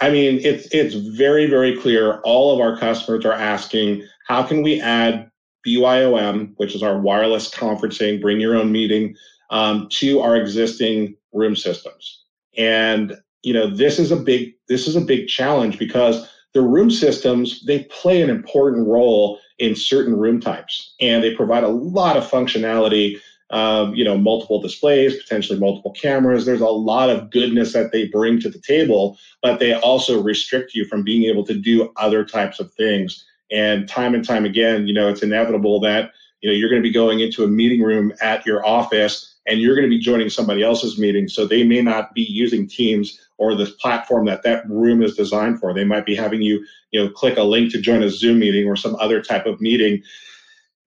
I 0.00 0.10
mean, 0.10 0.40
it's 0.42 0.68
it's 0.72 0.94
very 0.94 1.46
very 1.46 1.76
clear. 1.76 2.20
All 2.20 2.54
of 2.54 2.60
our 2.60 2.78
customers 2.78 3.24
are 3.24 3.32
asking, 3.32 4.06
how 4.26 4.42
can 4.42 4.62
we 4.62 4.80
add 4.80 5.30
BYOM, 5.66 6.54
which 6.56 6.74
is 6.74 6.82
our 6.82 6.98
wireless 6.98 7.50
conferencing, 7.50 8.20
bring 8.20 8.40
your 8.40 8.56
own 8.56 8.72
meeting, 8.72 9.14
um, 9.50 9.88
to 9.92 10.20
our 10.20 10.36
existing 10.36 11.16
room 11.32 11.54
systems? 11.54 12.24
And 12.56 13.16
you 13.42 13.52
know, 13.52 13.68
this 13.68 13.98
is 13.98 14.10
a 14.10 14.16
big 14.16 14.54
this 14.68 14.86
is 14.86 14.96
a 14.96 15.00
big 15.00 15.28
challenge 15.28 15.78
because 15.78 16.28
the 16.52 16.62
room 16.62 16.90
systems 16.90 17.64
they 17.66 17.84
play 17.84 18.22
an 18.22 18.30
important 18.30 18.86
role 18.86 19.38
in 19.58 19.76
certain 19.76 20.16
room 20.16 20.40
types, 20.40 20.94
and 21.00 21.22
they 21.22 21.34
provide 21.34 21.64
a 21.64 21.68
lot 21.68 22.16
of 22.16 22.28
functionality 22.28 23.20
um, 23.50 23.94
you 23.94 24.04
know, 24.04 24.16
multiple 24.16 24.60
displays, 24.60 25.20
potentially 25.20 25.58
multiple 25.58 25.92
cameras. 25.92 26.44
There's 26.44 26.60
a 26.60 26.68
lot 26.68 27.10
of 27.10 27.30
goodness 27.30 27.72
that 27.72 27.92
they 27.92 28.06
bring 28.06 28.40
to 28.40 28.48
the 28.48 28.60
table, 28.60 29.18
but 29.42 29.58
they 29.58 29.74
also 29.74 30.22
restrict 30.22 30.74
you 30.74 30.84
from 30.84 31.02
being 31.02 31.24
able 31.24 31.44
to 31.46 31.54
do 31.54 31.92
other 31.96 32.24
types 32.24 32.60
of 32.60 32.72
things. 32.74 33.24
And 33.50 33.88
time 33.88 34.14
and 34.14 34.24
time 34.24 34.44
again, 34.44 34.86
you 34.86 34.94
know, 34.94 35.08
it's 35.08 35.22
inevitable 35.22 35.80
that 35.80 36.12
you 36.40 36.50
know 36.50 36.56
you're 36.56 36.68
going 36.68 36.82
to 36.82 36.88
be 36.88 36.92
going 36.92 37.20
into 37.20 37.44
a 37.44 37.48
meeting 37.48 37.82
room 37.82 38.12
at 38.20 38.44
your 38.46 38.66
office 38.66 39.36
and 39.46 39.60
you're 39.60 39.74
going 39.74 39.88
to 39.88 39.96
be 39.96 39.98
joining 39.98 40.30
somebody 40.30 40.62
else's 40.62 40.98
meeting 40.98 41.28
so 41.28 41.46
they 41.46 41.64
may 41.64 41.80
not 41.80 42.14
be 42.14 42.22
using 42.22 42.66
teams 42.66 43.20
or 43.38 43.54
the 43.54 43.66
platform 43.80 44.26
that 44.26 44.42
that 44.42 44.68
room 44.68 45.02
is 45.02 45.16
designed 45.16 45.60
for 45.60 45.72
they 45.72 45.84
might 45.84 46.06
be 46.06 46.14
having 46.14 46.42
you 46.42 46.64
you 46.90 47.02
know 47.02 47.10
click 47.10 47.36
a 47.36 47.42
link 47.42 47.70
to 47.70 47.80
join 47.80 48.02
a 48.02 48.10
zoom 48.10 48.38
meeting 48.38 48.66
or 48.66 48.76
some 48.76 48.96
other 48.96 49.22
type 49.22 49.46
of 49.46 49.60
meeting 49.60 50.02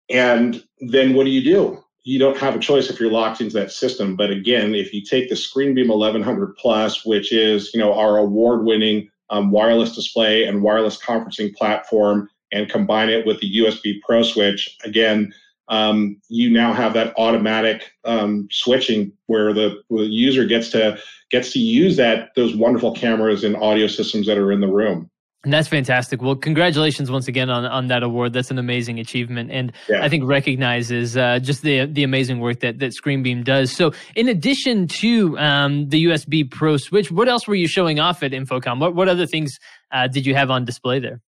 and 0.10 0.64
then 0.80 1.14
what 1.14 1.26
do 1.26 1.30
you 1.30 1.44
do 1.44 1.83
you 2.04 2.18
don't 2.18 2.38
have 2.38 2.56
a 2.56 2.60
choice 2.60 2.90
if 2.90 3.00
you're 3.00 3.12
locked 3.12 3.42
into 3.42 3.54
that 3.54 3.72
system. 3.72 4.16
But 4.16 4.31
again, 4.31 4.74
if 4.74 4.94
you 4.94 5.04
take 5.04 5.30
the 5.30 5.36
ScreenBeam 5.36 5.88
1100 5.88 6.56
Plus, 6.58 7.06
which 7.06 7.31
is 7.31 7.74
you 7.74 7.80
know 7.80 7.94
our 7.94 8.18
award-winning 8.18 9.10
um, 9.30 9.52
wireless 9.52 9.96
display 9.96 10.46
and 10.46 10.64
wireless 10.64 11.00
conferencing 11.00 11.54
platform, 11.56 12.30
and 12.52 12.70
combine 12.70 13.10
it 13.10 13.26
with 13.26 13.40
the 13.40 13.60
USB 13.60 14.02
Pro 14.02 14.24
switch, 14.24 14.78
again, 14.84 15.34
um, 15.68 16.18
you 16.28 16.50
now 16.50 16.74
have 16.74 16.94
that 16.96 17.14
automatic 17.18 17.92
um, 18.04 18.48
switching 18.52 19.14
where 19.28 19.54
the, 19.54 19.81
the 19.90 20.04
user 20.04 20.46
gets 20.46 20.70
to 20.72 21.00
gets 21.30 21.54
to 21.54 21.60
use 21.60 21.98
that 21.98 22.31
those 22.36 22.56
wonderful 22.56 22.94
cameras 22.94 23.44
and 23.44 23.56
audio 23.56 23.88
systems 23.88 24.26
that 24.26 24.38
are 24.38 24.52
in 24.52 24.60
the 24.60 24.68
room. 24.68 25.10
And 25.44 25.52
that's 25.52 25.68
fantastic. 25.68 26.21
Well, 26.21 26.36
congratulations 26.36 27.10
once 27.10 27.28
again 27.28 27.50
on, 27.50 27.66
on 27.66 27.88
that 27.88 28.04
award. 28.04 28.33
That's 28.33 28.52
an 28.52 28.60
amazing 28.60 29.00
achievement, 29.00 29.50
and 29.50 29.71
yeah. 29.90 30.04
I 30.04 30.10
think 30.10 30.24
recognizes 30.24 31.18
uh, 31.18 31.40
just 31.40 31.64
the 31.64 31.88
the 31.88 32.04
amazing 32.04 32.42
work 32.42 32.60
that 32.60 32.78
that 32.78 32.92
ScreenBeam 32.92 33.44
does. 33.44 33.71
So, 33.71 33.92
in 34.16 34.28
addition 34.28 34.88
to 35.00 35.36
um, 35.40 35.90
the 35.90 36.06
USB 36.06 36.50
Pro 36.50 36.78
Switch, 36.78 37.10
what 37.10 37.28
else 37.28 37.48
were 37.48 37.56
you 37.56 37.68
showing 37.68 38.00
off 38.00 38.21
at 38.21 38.33
InfoComm? 38.33 38.80
What 38.80 38.94
what 38.94 39.10
other 39.10 39.26
things 39.26 39.57
uh, 39.92 40.07
did 40.07 40.28
you 40.28 40.36
have 40.36 40.52
on 40.52 40.64
display 40.64 41.00
there? 41.00 41.21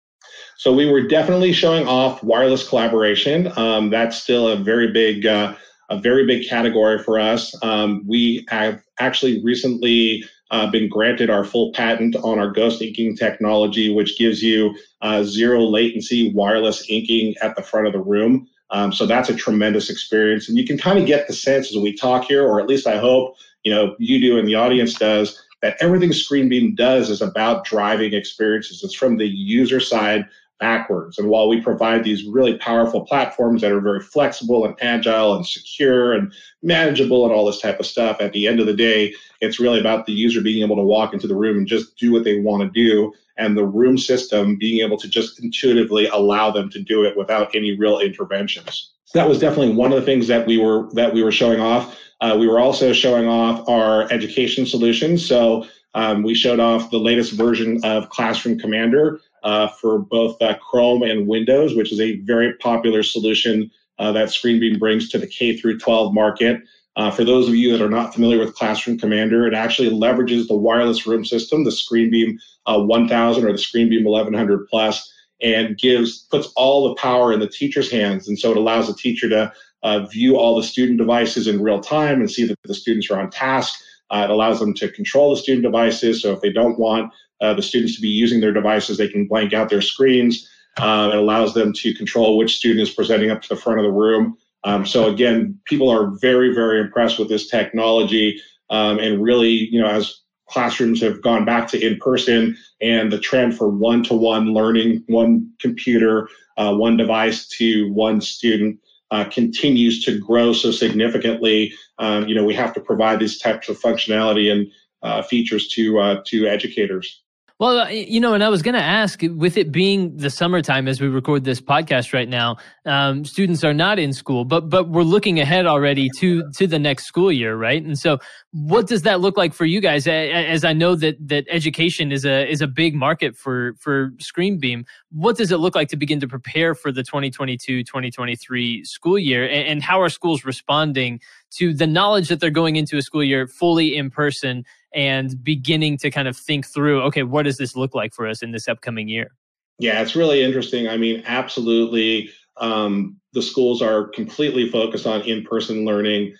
So 0.57 0.73
we 0.73 0.91
were 0.91 1.07
definitely 1.07 1.53
showing 1.53 1.87
off 1.87 2.23
wireless 2.23 2.69
collaboration. 2.69 3.53
Um, 3.57 3.91
that's 3.91 4.17
still 4.17 4.49
a 4.49 4.57
very 4.57 4.91
big 4.93 5.27
uh, 5.27 5.55
a 5.89 5.99
very 5.99 6.27
big 6.27 6.49
category 6.49 6.99
for 6.99 7.19
us. 7.19 7.55
Um, 7.63 8.05
we 8.07 8.45
have 8.49 8.83
actually 8.99 9.43
recently 9.43 10.25
uh, 10.51 10.71
been 10.71 10.89
granted 10.89 11.31
our 11.31 11.45
full 11.45 11.73
patent 11.73 12.17
on 12.17 12.39
our 12.39 12.51
ghost 12.51 12.83
inking 12.83 13.17
technology, 13.17 13.93
which 13.93 14.19
gives 14.19 14.43
you 14.43 14.75
uh, 15.03 15.23
zero 15.23 15.61
latency 15.63 16.33
wireless 16.33 16.89
inking 16.89 17.35
at 17.41 17.55
the 17.57 17.63
front 17.63 17.87
of 17.87 17.93
the 17.93 18.01
room. 18.01 18.49
Um, 18.71 18.93
so 18.93 19.07
that's 19.07 19.29
a 19.29 19.35
tremendous 19.35 19.91
experience. 19.91 20.49
And 20.49 20.57
you 20.57 20.67
can 20.67 20.79
kind 20.79 20.99
of 20.99 21.07
get 21.07 21.27
the 21.27 21.33
sense 21.33 21.75
as 21.75 21.83
we 21.83 21.95
talk 21.95 22.25
here, 22.25 22.47
or 22.47 22.61
at 22.61 22.69
least 22.69 22.87
I 22.87 22.99
hope, 22.99 23.37
you 23.65 23.73
know, 23.73 23.97
you 23.99 24.21
do 24.21 24.39
and 24.39 24.47
the 24.47 24.55
audience 24.55 24.95
does, 24.95 25.43
that 25.63 25.77
everything 25.81 26.11
ScreenBeam 26.11 26.77
does 26.77 27.11
is 27.11 27.21
about 27.21 27.65
driving 27.65 28.15
experiences. 28.15 28.83
It's 28.83 28.95
from 28.95 29.19
the 29.19 29.29
user 29.29 29.81
side 29.81 30.27
backwards. 30.61 31.19
And 31.19 31.29
while 31.29 31.49
we 31.49 31.61
provide 31.61 32.05
these 32.05 32.25
really 32.25 32.57
powerful 32.59 33.05
platforms 33.07 33.63
that 33.63 33.73
are 33.73 33.81
very 33.81 34.01
flexible 34.01 34.65
and 34.65 34.77
agile 34.81 35.35
and 35.35 35.47
secure 35.47 36.13
and 36.13 36.33
manageable 36.63 37.25
and 37.25 37.35
all 37.35 37.47
this 37.47 37.61
type 37.61 37.81
of 37.81 37.87
stuff, 37.87 38.21
at 38.21 38.33
the 38.33 38.47
end 38.47 38.61
of 38.61 38.67
the 38.67 38.75
day, 38.75 39.15
it's 39.41 39.59
really 39.59 39.81
about 39.81 40.07
the 40.07 40.13
user 40.13 40.41
being 40.41 40.63
able 40.63 40.77
to 40.77 40.83
walk 40.83 41.15
into 41.15 41.27
the 41.27 41.35
room 41.35 41.59
and 41.59 41.67
just 41.67 41.97
do 41.97 42.13
what 42.13 42.25
they 42.25 42.41
want 42.41 42.63
to 42.63 42.69
do, 42.69 43.13
and 43.37 43.57
the 43.57 43.65
room 43.65 43.97
system 43.97 44.57
being 44.57 44.85
able 44.85 44.99
to 44.99 45.09
just 45.09 45.43
intuitively 45.43 46.07
allow 46.09 46.51
them 46.51 46.69
to 46.71 46.81
do 46.81 47.05
it 47.05 47.17
without 47.17 47.55
any 47.55 47.77
real 47.77 47.99
interventions. 47.99 48.93
That 49.15 49.29
was 49.29 49.41
definitely 49.41 49.75
one 49.75 49.93
of 49.93 49.99
the 49.99 50.07
things 50.07 50.29
that 50.29 50.47
we 50.47 50.59
were 50.59 50.89
that 50.93 51.13
we 51.13 51.25
were 51.25 51.33
showing 51.33 51.59
off. 51.59 51.99
Uh, 52.21 52.37
we 52.39 52.47
were 52.47 52.61
also 52.61 52.93
showing 52.93 53.27
off 53.27 53.67
our 53.69 54.13
education 54.13 54.67
solutions. 54.67 55.27
So 55.27 55.67
um, 55.95 56.23
we 56.23 56.35
showed 56.35 56.61
off 56.61 56.91
the 56.91 56.99
latest 56.99 57.33
version 57.33 57.81
of 57.83 58.11
Classroom 58.11 58.59
Commander 58.59 59.21
uh, 59.43 59.69
for 59.69 59.99
both 59.99 60.41
uh, 60.43 60.57
Chrome 60.59 61.03
and 61.03 61.27
Windows, 61.27 61.75
which 61.75 61.93
is 61.93 62.01
a 62.01 62.19
very 62.21 62.55
popular 62.55 63.03
solution 63.03 63.71
uh, 63.99 64.13
that 64.13 64.29
ScreenBeam 64.29 64.79
brings 64.79 65.09
to 65.11 65.19
the 65.19 65.27
K 65.27 65.57
through 65.57 65.79
12 65.79 66.15
market. 66.15 66.63
Uh, 66.97 67.11
for 67.11 67.25
those 67.25 67.49
of 67.49 67.55
you 67.55 67.71
that 67.73 67.85
are 67.85 67.91
not 67.91 68.13
familiar 68.13 68.39
with 68.39 68.55
Classroom 68.55 68.99
Commander, 68.99 69.47
it 69.47 69.55
actually 69.55 69.91
leverages 69.91 70.49
the 70.49 70.57
wireless 70.57 71.07
room 71.07 71.25
system, 71.25 71.65
the 71.65 71.71
ScreenBeam 71.71 72.37
uh, 72.67 72.83
1000 72.83 73.45
or 73.45 73.53
the 73.53 73.59
ScreenBeam 73.59 74.05
1100 74.05 74.67
Plus, 74.69 75.11
and 75.41 75.79
gives 75.79 76.27
puts 76.31 76.49
all 76.57 76.89
the 76.89 76.95
power 76.97 77.33
in 77.33 77.41
the 77.41 77.49
teacher's 77.49 77.91
hands. 77.91 78.29
And 78.29 78.39
so 78.39 78.51
it 78.51 78.57
allows 78.57 78.89
the 78.89 78.95
teacher 78.95 79.29
to 79.29 79.53
uh, 79.83 80.07
view 80.07 80.37
all 80.37 80.57
the 80.57 80.63
student 80.63 80.99
devices 80.99 81.47
in 81.47 81.63
real 81.63 81.81
time 81.81 82.21
and 82.21 82.31
see 82.31 82.47
that 82.47 82.59
the 82.65 82.75
students 82.75 83.11
are 83.11 83.21
on 83.21 83.31
task. 83.31 83.81
Uh, 84.11 84.25
it 84.25 84.31
allows 84.31 84.59
them 84.59 84.75
to 84.75 84.91
control 84.91 85.31
the 85.31 85.41
student 85.41 85.63
devices. 85.63 86.21
So 86.21 86.33
if 86.33 86.41
they 86.41 86.53
don't 86.53 86.79
want 86.79 87.13
uh, 87.41 87.55
the 87.55 87.63
students 87.63 87.95
to 87.97 88.03
be 88.03 88.09
using 88.09 88.41
their 88.41 88.53
devices, 88.53 88.99
they 88.99 89.09
can 89.09 89.27
blank 89.27 89.53
out 89.53 89.69
their 89.69 89.81
screens. 89.81 90.49
Uh, 90.79 91.11
it 91.13 91.19
allows 91.19 91.55
them 91.55 91.73
to 91.73 91.95
control 91.95 92.37
which 92.37 92.57
student 92.57 92.81
is 92.81 92.95
presenting 92.95 93.31
up 93.31 93.43
to 93.43 93.49
the 93.49 93.57
front 93.57 93.79
of 93.79 93.85
the 93.85 93.91
room. 93.91 94.37
Um, 94.65 94.87
so 94.87 95.09
again, 95.09 95.59
people 95.65 95.89
are 95.89 96.13
very, 96.21 96.55
very 96.55 96.81
impressed 96.81 97.19
with 97.19 97.29
this 97.29 97.49
technology. 97.49 98.41
Um, 98.69 98.99
and 98.99 99.23
really, 99.23 99.51
you 99.51 99.81
know, 99.81 99.89
as 99.89 100.21
classrooms 100.49 101.01
have 101.01 101.23
gone 101.23 101.45
back 101.45 101.69
to 101.69 101.81
in 101.81 101.97
person 101.99 102.57
and 102.81 103.13
the 103.13 103.19
trend 103.19 103.57
for 103.57 103.69
one 103.69 104.03
to 104.05 104.15
one 104.15 104.53
learning, 104.53 105.03
one 105.07 105.51
computer, 105.61 106.29
uh, 106.57 106.75
one 106.75 106.97
device 106.97 107.49
to 107.49 107.93
one 107.93 108.21
student 108.21 108.79
uh, 109.11 109.25
continues 109.25 110.05
to 110.05 110.19
grow 110.19 110.53
so 110.53 110.71
significantly. 110.71 111.73
Um, 111.99 112.29
you 112.29 112.35
know, 112.35 112.45
we 112.45 112.55
have 112.55 112.73
to 112.75 112.81
provide 112.81 113.19
these 113.19 113.39
types 113.39 113.69
of 113.69 113.81
functionality 113.81 114.53
and 114.53 114.71
uh, 115.03 115.23
features 115.23 115.69
to 115.69 115.99
uh, 115.99 116.23
to 116.27 116.47
educators. 116.47 117.23
Well, 117.61 117.93
you 117.93 118.21
know, 118.21 118.33
and 118.33 118.43
I 118.43 118.49
was 118.49 118.63
going 118.63 118.75
to 118.75 118.83
ask, 118.83 119.21
with 119.23 119.59
it 119.59 119.71
being 119.71 120.17
the 120.17 120.31
summertime 120.31 120.89
as 120.89 120.99
we 120.99 121.09
record 121.09 121.45
this 121.45 121.61
podcast 121.61 122.15
right 122.15 122.27
now, 122.27 122.57
um, 122.87 123.27
students 123.27 123.63
are 123.65 123.75
not 123.75 123.99
in 123.99 124.15
school, 124.15 124.47
but 124.47 124.71
but 124.71 124.89
we're 124.89 125.03
looking 125.03 125.39
ahead 125.39 125.67
already 125.67 126.09
to 126.21 126.51
to 126.53 126.67
the 126.67 126.79
next 126.79 127.05
school 127.05 127.31
year, 127.31 127.55
right? 127.55 127.83
And 127.83 127.99
so, 127.99 128.17
what 128.53 128.87
does 128.87 129.03
that 129.03 129.21
look 129.21 129.37
like 129.37 129.53
for 129.53 129.67
you 129.67 129.83
guys? 129.83 130.07
As 130.07 130.65
I 130.65 130.73
know 130.73 130.95
that 130.95 131.17
that 131.29 131.45
education 131.51 132.13
is 132.13 132.25
a 132.25 132.51
is 132.51 132.63
a 132.63 132.67
big 132.67 132.95
market 132.95 133.37
for 133.37 133.75
for 133.79 134.09
ScreenBeam. 134.13 134.87
What 135.11 135.37
does 135.37 135.53
it 135.53 135.59
look 135.59 135.75
like 135.75 135.89
to 135.89 135.99
begin 135.99 136.19
to 136.21 136.29
prepare 136.29 136.75
for 136.75 136.91
the 136.91 137.03
2022-2023 137.03 138.87
school 138.87 139.19
year, 139.19 139.45
and, 139.45 139.69
and 139.69 139.83
how 139.83 140.01
are 140.01 140.09
schools 140.09 140.47
responding 140.47 141.21
to 141.59 141.75
the 141.75 141.87
knowledge 141.87 142.29
that 142.29 142.41
they're 142.41 142.49
going 142.49 142.77
into 142.77 142.97
a 142.97 143.03
school 143.03 143.23
year 143.23 143.47
fully 143.47 143.95
in 143.95 144.09
person? 144.09 144.65
And 144.95 145.43
beginning 145.43 145.97
to 145.99 146.11
kind 146.11 146.29
of 146.29 146.37
think 146.37 146.67
through 146.67 147.03
okay 147.03 147.23
what 147.23 147.45
does 147.45 147.59
this 147.59 147.77
look 147.77 147.95
like 147.95 148.13
for 148.13 148.27
us 148.27 148.43
in 148.43 148.53
this 148.53 148.69
upcoming 148.69 149.09
year? 149.09 149.31
Yeah 149.79 150.01
it's 150.03 150.17
really 150.17 150.43
interesting. 150.43 150.89
I 150.89 150.97
mean 150.97 151.23
absolutely 151.27 152.31
um, 152.57 153.17
the 153.33 153.43
schools 153.43 153.81
are 153.81 154.09
completely 154.09 154.69
focused 154.69 155.07
on 155.07 155.23
in-person 155.23 155.85
learning. 155.85 156.35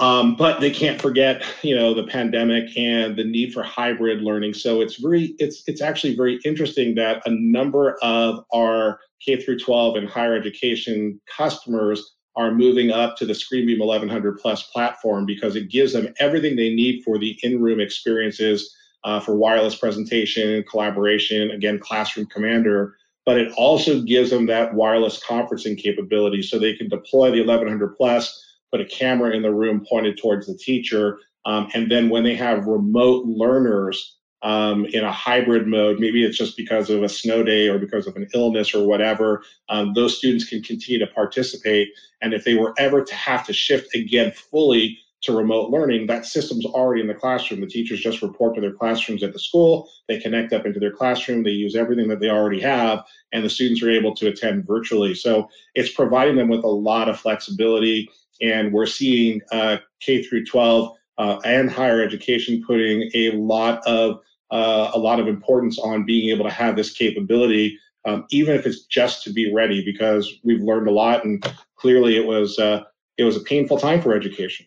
Um, 0.00 0.34
but 0.34 0.60
they 0.60 0.70
can't 0.70 1.00
forget 1.00 1.44
you 1.62 1.76
know 1.76 1.92
the 1.92 2.06
pandemic 2.06 2.76
and 2.76 3.16
the 3.16 3.24
need 3.24 3.52
for 3.52 3.62
hybrid 3.62 4.22
learning. 4.22 4.54
So 4.54 4.80
it's 4.80 4.96
very 4.96 5.34
it's 5.38 5.62
it's 5.66 5.82
actually 5.82 6.16
very 6.16 6.40
interesting 6.44 6.94
that 6.94 7.22
a 7.26 7.30
number 7.30 7.98
of 8.02 8.42
our 8.54 8.98
k 9.24 9.36
through 9.36 9.58
12 9.58 9.96
and 9.96 10.08
higher 10.08 10.34
education 10.34 11.20
customers 11.36 12.14
are 12.36 12.52
moving 12.52 12.90
up 12.90 13.16
to 13.16 13.26
the 13.26 13.32
ScreenBeam 13.32 13.78
1100 13.78 14.38
Plus 14.38 14.62
platform 14.64 15.26
because 15.26 15.56
it 15.56 15.70
gives 15.70 15.92
them 15.92 16.12
everything 16.18 16.56
they 16.56 16.74
need 16.74 17.02
for 17.04 17.18
the 17.18 17.38
in-room 17.42 17.80
experiences 17.80 18.74
uh, 19.04 19.18
for 19.18 19.34
wireless 19.36 19.74
presentation, 19.74 20.50
and 20.50 20.68
collaboration, 20.68 21.50
again, 21.50 21.78
Classroom 21.78 22.26
Commander, 22.26 22.96
but 23.24 23.38
it 23.38 23.52
also 23.56 24.02
gives 24.02 24.30
them 24.30 24.46
that 24.46 24.74
wireless 24.74 25.22
conferencing 25.24 25.76
capability 25.76 26.42
so 26.42 26.58
they 26.58 26.74
can 26.74 26.88
deploy 26.88 27.30
the 27.30 27.40
1100 27.40 27.96
Plus, 27.96 28.46
put 28.70 28.80
a 28.80 28.84
camera 28.84 29.34
in 29.34 29.42
the 29.42 29.52
room 29.52 29.84
pointed 29.88 30.18
towards 30.18 30.46
the 30.46 30.56
teacher, 30.56 31.18
um, 31.46 31.68
and 31.74 31.90
then 31.90 32.10
when 32.10 32.24
they 32.24 32.34
have 32.34 32.66
remote 32.66 33.24
learners 33.26 34.18
um, 34.42 34.86
in 34.86 35.04
a 35.04 35.12
hybrid 35.12 35.66
mode, 35.66 36.00
maybe 36.00 36.24
it's 36.24 36.38
just 36.38 36.56
because 36.56 36.88
of 36.90 37.02
a 37.02 37.08
snow 37.08 37.42
day 37.42 37.68
or 37.68 37.78
because 37.78 38.06
of 38.06 38.16
an 38.16 38.28
illness 38.34 38.74
or 38.74 38.86
whatever, 38.86 39.42
um, 39.68 39.92
those 39.94 40.16
students 40.16 40.48
can 40.48 40.62
continue 40.62 40.98
to 40.98 41.12
participate. 41.12 41.88
And 42.22 42.32
if 42.32 42.44
they 42.44 42.54
were 42.54 42.74
ever 42.78 43.04
to 43.04 43.14
have 43.14 43.46
to 43.46 43.52
shift 43.52 43.94
again 43.94 44.32
fully 44.32 44.98
to 45.22 45.36
remote 45.36 45.70
learning, 45.70 46.06
that 46.06 46.24
system's 46.24 46.64
already 46.64 47.02
in 47.02 47.06
the 47.06 47.14
classroom. 47.14 47.60
The 47.60 47.66
teachers 47.66 48.00
just 48.00 48.22
report 48.22 48.54
to 48.54 48.62
their 48.62 48.72
classrooms 48.72 49.22
at 49.22 49.34
the 49.34 49.38
school, 49.38 49.90
they 50.08 50.18
connect 50.18 50.54
up 50.54 50.64
into 50.64 50.80
their 50.80 50.92
classroom, 50.92 51.42
they 51.42 51.50
use 51.50 51.76
everything 51.76 52.08
that 52.08 52.20
they 52.20 52.30
already 52.30 52.60
have, 52.60 53.04
and 53.32 53.44
the 53.44 53.50
students 53.50 53.82
are 53.82 53.90
able 53.90 54.14
to 54.14 54.28
attend 54.28 54.66
virtually. 54.66 55.14
So 55.14 55.50
it's 55.74 55.92
providing 55.92 56.36
them 56.36 56.48
with 56.48 56.64
a 56.64 56.68
lot 56.68 57.10
of 57.10 57.20
flexibility. 57.20 58.10
And 58.40 58.72
we're 58.72 58.86
seeing 58.86 59.42
uh, 59.52 59.78
K 60.00 60.22
through 60.22 60.46
12 60.46 60.96
uh, 61.18 61.38
and 61.44 61.70
higher 61.70 62.02
education 62.02 62.64
putting 62.66 63.10
a 63.12 63.32
lot 63.32 63.86
of 63.86 64.20
uh, 64.50 64.90
a 64.94 64.98
lot 64.98 65.20
of 65.20 65.28
importance 65.28 65.78
on 65.78 66.04
being 66.04 66.30
able 66.30 66.44
to 66.44 66.50
have 66.50 66.76
this 66.76 66.92
capability, 66.92 67.78
um, 68.04 68.24
even 68.30 68.54
if 68.54 68.66
it's 68.66 68.84
just 68.86 69.22
to 69.24 69.32
be 69.32 69.52
ready, 69.52 69.84
because 69.84 70.40
we've 70.42 70.62
learned 70.62 70.88
a 70.88 70.92
lot, 70.92 71.24
and 71.24 71.44
clearly 71.76 72.16
it 72.16 72.26
was 72.26 72.58
uh, 72.58 72.82
it 73.18 73.24
was 73.24 73.36
a 73.36 73.40
painful 73.40 73.78
time 73.78 74.00
for 74.00 74.14
education. 74.14 74.66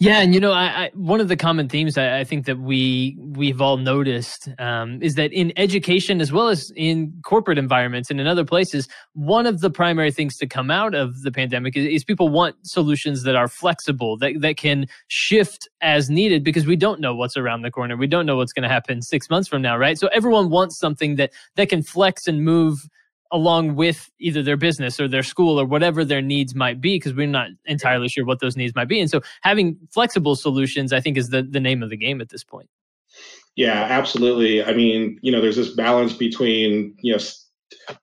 Yeah, 0.00 0.20
and 0.20 0.34
you 0.34 0.40
know, 0.40 0.50
I, 0.50 0.64
I, 0.64 0.90
one 0.94 1.20
of 1.20 1.28
the 1.28 1.36
common 1.36 1.68
themes 1.68 1.96
I, 1.96 2.18
I, 2.18 2.24
think 2.24 2.46
that 2.46 2.58
we 2.58 3.16
we've 3.16 3.60
all 3.60 3.76
noticed 3.76 4.48
um, 4.58 5.00
is 5.00 5.14
that 5.14 5.32
in 5.32 5.52
education 5.56 6.20
as 6.20 6.32
well 6.32 6.48
as 6.48 6.72
in 6.74 7.14
corporate 7.24 7.58
environments 7.58 8.10
and 8.10 8.20
in 8.20 8.26
other 8.26 8.44
places, 8.44 8.88
one 9.12 9.46
of 9.46 9.60
the 9.60 9.70
primary 9.70 10.10
things 10.10 10.36
to 10.38 10.48
come 10.48 10.68
out 10.68 10.96
of 10.96 11.22
the 11.22 11.30
pandemic 11.30 11.76
is, 11.76 11.86
is 11.86 12.04
people 12.04 12.28
want 12.28 12.56
solutions 12.64 13.22
that 13.22 13.36
are 13.36 13.46
flexible, 13.46 14.16
that 14.18 14.40
that 14.40 14.56
can 14.56 14.86
shift 15.06 15.68
as 15.80 16.10
needed 16.10 16.42
because 16.42 16.66
we 16.66 16.74
don't 16.74 17.00
know 17.00 17.14
what's 17.14 17.36
around 17.36 17.62
the 17.62 17.70
corner, 17.70 17.96
we 17.96 18.08
don't 18.08 18.26
know 18.26 18.36
what's 18.36 18.52
going 18.52 18.64
to 18.64 18.68
happen 18.68 19.00
six 19.00 19.30
months 19.30 19.48
from 19.48 19.62
now, 19.62 19.76
right? 19.78 19.96
So 19.96 20.08
everyone 20.08 20.50
wants 20.50 20.76
something 20.76 21.14
that 21.16 21.30
that 21.54 21.68
can 21.68 21.84
flex 21.84 22.26
and 22.26 22.44
move 22.44 22.80
along 23.34 23.74
with 23.74 24.08
either 24.20 24.44
their 24.44 24.56
business 24.56 25.00
or 25.00 25.08
their 25.08 25.24
school 25.24 25.60
or 25.60 25.64
whatever 25.66 26.04
their 26.04 26.22
needs 26.22 26.54
might 26.54 26.80
be 26.80 26.94
because 26.94 27.12
we're 27.12 27.26
not 27.26 27.48
entirely 27.66 28.08
sure 28.08 28.24
what 28.24 28.38
those 28.38 28.56
needs 28.56 28.74
might 28.76 28.86
be. 28.86 29.00
And 29.00 29.10
so 29.10 29.20
having 29.42 29.76
flexible 29.92 30.36
solutions 30.36 30.92
i 30.92 31.00
think 31.00 31.16
is 31.18 31.28
the, 31.30 31.42
the 31.42 31.60
name 31.60 31.82
of 31.82 31.90
the 31.90 31.96
game 31.96 32.20
at 32.20 32.28
this 32.28 32.44
point. 32.44 32.70
Yeah 33.56 33.88
absolutely. 33.90 34.62
I 34.62 34.72
mean 34.72 35.18
you 35.20 35.32
know 35.32 35.40
there's 35.40 35.56
this 35.56 35.74
balance 35.74 36.12
between 36.12 36.94
you 37.02 37.12
know 37.12 37.18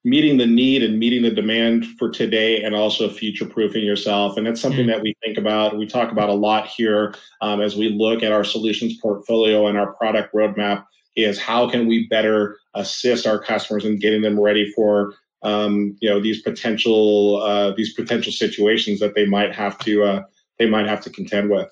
meeting 0.03 0.37
the 0.37 0.45
need 0.45 0.83
and 0.83 0.99
meeting 0.99 1.21
the 1.23 1.31
demand 1.31 1.85
for 1.97 2.11
today 2.11 2.61
and 2.61 2.75
also 2.75 3.09
future 3.09 3.45
proofing 3.45 3.85
yourself. 3.85 4.35
And 4.37 4.45
that's 4.45 4.59
something 4.59 4.81
mm-hmm. 4.81 4.89
that 4.89 5.01
we 5.01 5.15
think 5.23 5.37
about 5.37 5.77
we 5.77 5.87
talk 5.87 6.11
about 6.11 6.27
a 6.27 6.33
lot 6.33 6.67
here 6.67 7.15
um, 7.39 7.61
as 7.61 7.77
we 7.77 7.87
look 7.87 8.21
at 8.21 8.33
our 8.33 8.43
solutions 8.43 8.97
portfolio 9.01 9.67
and 9.67 9.77
our 9.77 9.93
product 9.93 10.35
roadmap 10.35 10.85
is 11.15 11.39
how 11.39 11.69
can 11.69 11.87
we 11.87 12.07
better 12.07 12.57
assist 12.73 13.27
our 13.27 13.39
customers 13.39 13.85
in 13.85 13.99
getting 13.99 14.21
them 14.21 14.39
ready 14.39 14.71
for 14.71 15.13
um, 15.43 15.95
you 15.99 16.09
know 16.09 16.19
these 16.19 16.41
potential 16.41 17.41
uh, 17.41 17.71
these 17.75 17.93
potential 17.93 18.31
situations 18.31 18.99
that 18.99 19.15
they 19.15 19.25
might 19.25 19.53
have 19.53 19.77
to 19.79 20.03
uh, 20.03 20.21
they 20.59 20.67
might 20.67 20.87
have 20.87 21.01
to 21.01 21.09
contend 21.09 21.49
with. 21.49 21.67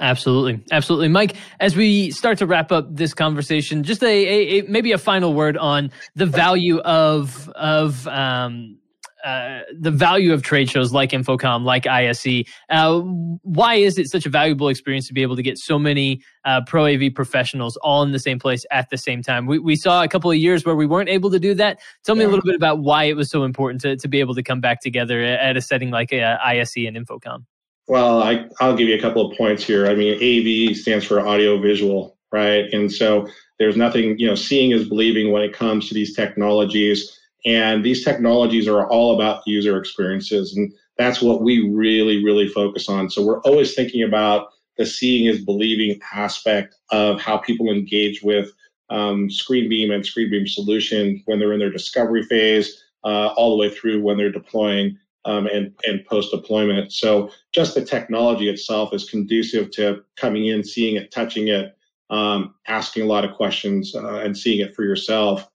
Absolutely, 0.00 0.64
absolutely, 0.72 1.08
Mike. 1.08 1.36
As 1.60 1.76
we 1.76 2.10
start 2.10 2.38
to 2.38 2.46
wrap 2.46 2.72
up 2.72 2.86
this 2.90 3.12
conversation, 3.12 3.82
just 3.82 4.02
a, 4.02 4.06
a, 4.06 4.58
a 4.58 4.62
maybe 4.62 4.92
a 4.92 4.98
final 4.98 5.34
word 5.34 5.56
on 5.58 5.92
the 6.14 6.26
value 6.26 6.78
of 6.78 7.48
of 7.50 8.08
um, 8.08 8.78
uh, 9.24 9.60
the 9.78 9.90
value 9.90 10.32
of 10.32 10.42
trade 10.42 10.68
shows 10.68 10.92
like 10.92 11.10
InfoComm, 11.10 11.64
like 11.64 11.86
ISE. 11.86 12.44
Uh, 12.68 13.00
why 13.00 13.74
is 13.74 13.98
it 13.98 14.08
such 14.08 14.26
a 14.26 14.28
valuable 14.28 14.68
experience 14.68 15.06
to 15.06 15.14
be 15.14 15.22
able 15.22 15.36
to 15.36 15.42
get 15.42 15.58
so 15.58 15.78
many 15.78 16.22
uh, 16.44 16.60
pro 16.66 16.86
AV 16.86 17.14
professionals 17.14 17.76
all 17.78 18.02
in 18.02 18.12
the 18.12 18.18
same 18.18 18.38
place 18.38 18.66
at 18.70 18.90
the 18.90 18.98
same 18.98 19.22
time? 19.22 19.46
We, 19.46 19.58
we 19.58 19.76
saw 19.76 20.02
a 20.02 20.08
couple 20.08 20.30
of 20.30 20.36
years 20.36 20.64
where 20.64 20.74
we 20.74 20.86
weren't 20.86 21.08
able 21.08 21.30
to 21.30 21.38
do 21.38 21.54
that. 21.54 21.80
Tell 22.04 22.14
me 22.14 22.24
a 22.24 22.28
little 22.28 22.44
bit 22.44 22.56
about 22.56 22.80
why 22.80 23.04
it 23.04 23.16
was 23.16 23.30
so 23.30 23.44
important 23.44 23.80
to, 23.82 23.96
to 23.96 24.08
be 24.08 24.20
able 24.20 24.34
to 24.34 24.42
come 24.42 24.60
back 24.60 24.80
together 24.80 25.22
at 25.22 25.56
a 25.56 25.60
setting 25.60 25.90
like 25.90 26.12
uh, 26.12 26.38
ISE 26.44 26.76
and 26.76 26.96
InfoComm. 26.96 27.44
Well, 27.88 28.22
I, 28.22 28.46
I'll 28.60 28.76
give 28.76 28.88
you 28.88 28.96
a 28.96 29.00
couple 29.00 29.28
of 29.28 29.36
points 29.36 29.64
here. 29.64 29.86
I 29.86 29.94
mean, 29.94 30.14
AV 30.14 30.76
stands 30.76 31.04
for 31.04 31.20
audio 31.20 31.60
visual, 31.60 32.16
right? 32.30 32.72
And 32.72 32.92
so 32.92 33.28
there's 33.58 33.76
nothing, 33.76 34.18
you 34.18 34.26
know, 34.26 34.34
seeing 34.34 34.70
is 34.70 34.88
believing 34.88 35.32
when 35.32 35.42
it 35.42 35.52
comes 35.52 35.88
to 35.88 35.94
these 35.94 36.14
technologies 36.14 37.18
And 37.44 37.84
these 37.84 38.04
technologies 38.04 38.68
are 38.68 38.86
all 38.88 39.14
about 39.14 39.42
user 39.46 39.78
experiences. 39.78 40.56
And 40.56 40.72
that's 40.96 41.20
what 41.20 41.42
we 41.42 41.68
really, 41.70 42.22
really 42.22 42.48
focus 42.48 42.88
on. 42.88 43.10
So 43.10 43.24
we're 43.24 43.40
always 43.42 43.74
thinking 43.74 44.02
about 44.02 44.48
the 44.78 44.86
seeing 44.86 45.26
is 45.26 45.44
believing 45.44 46.00
aspect 46.12 46.76
of 46.90 47.20
how 47.20 47.38
people 47.38 47.68
engage 47.70 48.22
with 48.22 48.50
um, 48.90 49.28
ScreenBeam 49.28 49.90
and 49.92 50.04
ScreenBeam 50.04 50.48
solution 50.48 51.22
when 51.26 51.38
they're 51.38 51.52
in 51.52 51.58
their 51.58 51.70
discovery 51.70 52.22
phase, 52.24 52.84
uh, 53.04 53.28
all 53.36 53.50
the 53.50 53.56
way 53.56 53.70
through 53.70 54.02
when 54.02 54.16
they're 54.16 54.30
deploying 54.30 54.96
um, 55.24 55.46
and, 55.46 55.72
and 55.84 56.04
post 56.06 56.30
deployment. 56.30 56.92
So 56.92 57.30
just 57.52 57.74
the 57.74 57.84
technology 57.84 58.48
itself 58.48 58.92
is 58.92 59.08
conducive 59.08 59.70
to 59.72 60.02
coming 60.16 60.46
in, 60.46 60.64
seeing 60.64 60.96
it, 60.96 61.10
touching 61.10 61.48
it, 61.48 61.76
um, 62.10 62.54
asking 62.66 63.04
a 63.04 63.06
lot 63.06 63.24
of 63.24 63.34
questions, 63.34 63.94
uh, 63.94 64.16
and 64.16 64.36
seeing 64.36 64.60
it 64.60 64.74
for 64.74 64.84
yourself. 64.84 65.48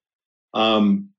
Um, 0.53 1.10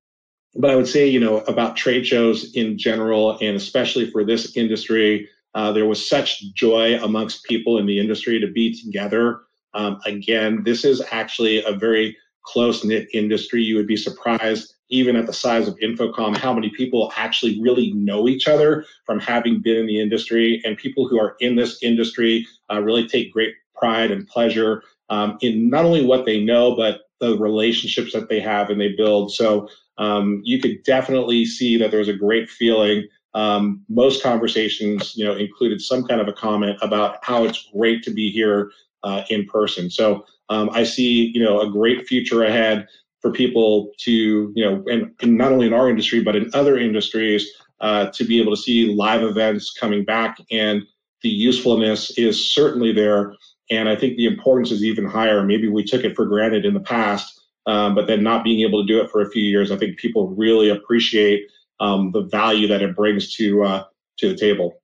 but 0.55 0.71
I 0.71 0.77
would 0.77 0.89
say, 0.89 1.07
you 1.07 1.21
know, 1.21 1.39
about 1.41 1.77
trade 1.77 2.07
shows 2.07 2.55
in 2.55 2.79
general, 2.79 3.39
and 3.41 3.57
especially 3.57 4.11
for 4.11 4.25
this 4.25 4.57
industry, 4.57 5.29
uh, 5.55 5.73
there 5.73 5.87
was 5.87 6.09
such 6.09 6.43
joy 6.55 6.99
amongst 7.03 7.45
people 7.45 7.79
in 7.79 7.87
the 7.87 7.99
industry 7.99 8.41
to 8.41 8.47
be 8.47 8.81
together. 8.81 9.41
Um, 9.75 10.01
again, 10.07 10.63
this 10.65 10.85
is 10.85 11.03
actually 11.11 11.63
a 11.65 11.73
very 11.73 12.17
close 12.45 12.85
knit 12.85 13.09
industry. 13.13 13.63
You 13.63 13.77
would 13.77 13.87
be 13.87 13.97
surprised, 13.97 14.73
even 14.89 15.17
at 15.17 15.27
the 15.27 15.33
size 15.33 15.69
of 15.69 15.77
InfoComm, 15.77 16.37
how 16.37 16.53
many 16.53 16.71
people 16.71 17.13
actually 17.17 17.61
really 17.61 17.93
know 17.93 18.29
each 18.29 18.49
other 18.49 18.85
from 19.05 19.21
having 19.21 19.61
been 19.61 19.77
in 19.77 19.87
the 19.87 20.01
industry. 20.01 20.63
And 20.65 20.77
people 20.77 21.07
who 21.09 21.21
are 21.21 21.37
in 21.41 21.57
this 21.57 21.83
industry 21.83 22.47
uh, 22.73 22.81
really 22.81 23.07
take 23.07 23.33
great 23.33 23.55
pride 23.75 24.11
and 24.11 24.27
pleasure 24.27 24.83
um, 25.11 25.39
in 25.41 25.69
not 25.69 25.85
only 25.85 26.05
what 26.05 26.25
they 26.25 26.43
know, 26.43 26.75
but 26.75 27.03
the 27.21 27.37
relationships 27.37 28.13
that 28.13 28.29
they 28.29 28.41
have 28.41 28.71
and 28.71 28.81
they 28.81 28.93
build. 28.97 29.33
So 29.33 29.69
um, 29.99 30.41
you 30.45 30.61
could 30.61 30.83
definitely 30.85 31.45
see 31.45 31.77
that 31.77 31.91
there 31.91 32.01
was 32.01 32.09
a 32.09 32.15
great 32.15 32.49
feeling. 32.49 33.07
Um, 33.35 33.85
most 33.89 34.23
conversations, 34.23 35.15
you 35.17 35.25
know, 35.25 35.35
included 35.35 35.81
some 35.81 36.05
kind 36.05 36.21
of 36.21 36.29
a 36.29 36.33
comment 36.33 36.79
about 36.81 37.19
how 37.23 37.45
it's 37.45 37.69
great 37.73 38.03
to 38.05 38.11
be 38.11 38.31
here 38.31 38.71
uh, 39.05 39.23
in 39.29 39.45
person. 39.47 39.91
So 39.91 40.25
um, 40.49 40.71
I 40.73 40.85
see, 40.85 41.31
you 41.35 41.43
know, 41.43 41.61
a 41.61 41.71
great 41.71 42.07
future 42.07 42.45
ahead 42.45 42.87
for 43.21 43.33
people 43.33 43.93
to, 43.99 44.53
you 44.55 44.65
know, 44.65 44.83
and, 44.87 45.13
and 45.21 45.37
not 45.37 45.53
only 45.53 45.67
in 45.67 45.73
our 45.73 45.91
industry 45.91 46.23
but 46.23 46.37
in 46.37 46.51
other 46.55 46.79
industries 46.79 47.47
uh, 47.81 48.07
to 48.07 48.25
be 48.25 48.41
able 48.41 48.55
to 48.55 48.63
see 48.63 48.95
live 48.95 49.23
events 49.23 49.73
coming 49.73 50.05
back, 50.05 50.39
and 50.51 50.83
the 51.23 51.29
usefulness 51.29 52.17
is 52.19 52.53
certainly 52.53 52.93
there. 52.93 53.35
And 53.71 53.89
I 53.89 53.97
think 53.97 54.17
the 54.17 54.27
importance 54.27 54.71
is 54.71 54.83
even 54.83 55.05
higher. 55.05 55.45
Maybe 55.45 55.69
we 55.69 55.85
took 55.85 56.05
it 56.05 56.17
for 56.17 56.27
granted 56.27 56.65
in 56.65 56.75
the 56.75 56.81
past, 56.81 57.38
um, 57.69 57.95
but 57.95 58.07
then 58.07 58.23
not 58.23 58.43
being 58.43 58.67
able 58.67 58.85
to 58.85 58.87
do 58.87 59.01
it 59.01 59.11
for 59.11 59.21
a 59.21 59.31
few 59.31 59.43
years, 59.43 59.71
I 59.71 59.77
think 59.77 59.99
people 59.99 60.29
really 60.31 60.71
appreciate 60.71 61.43
um, 61.81 62.11
the 62.13 62.23
value 62.23 62.67
that 62.67 62.83
it 62.83 62.97
brings 62.97 63.35
to 63.37 63.63
uh, 63.63 63.85
to 64.19 64.29
the 64.31 64.37
table. 64.37 64.81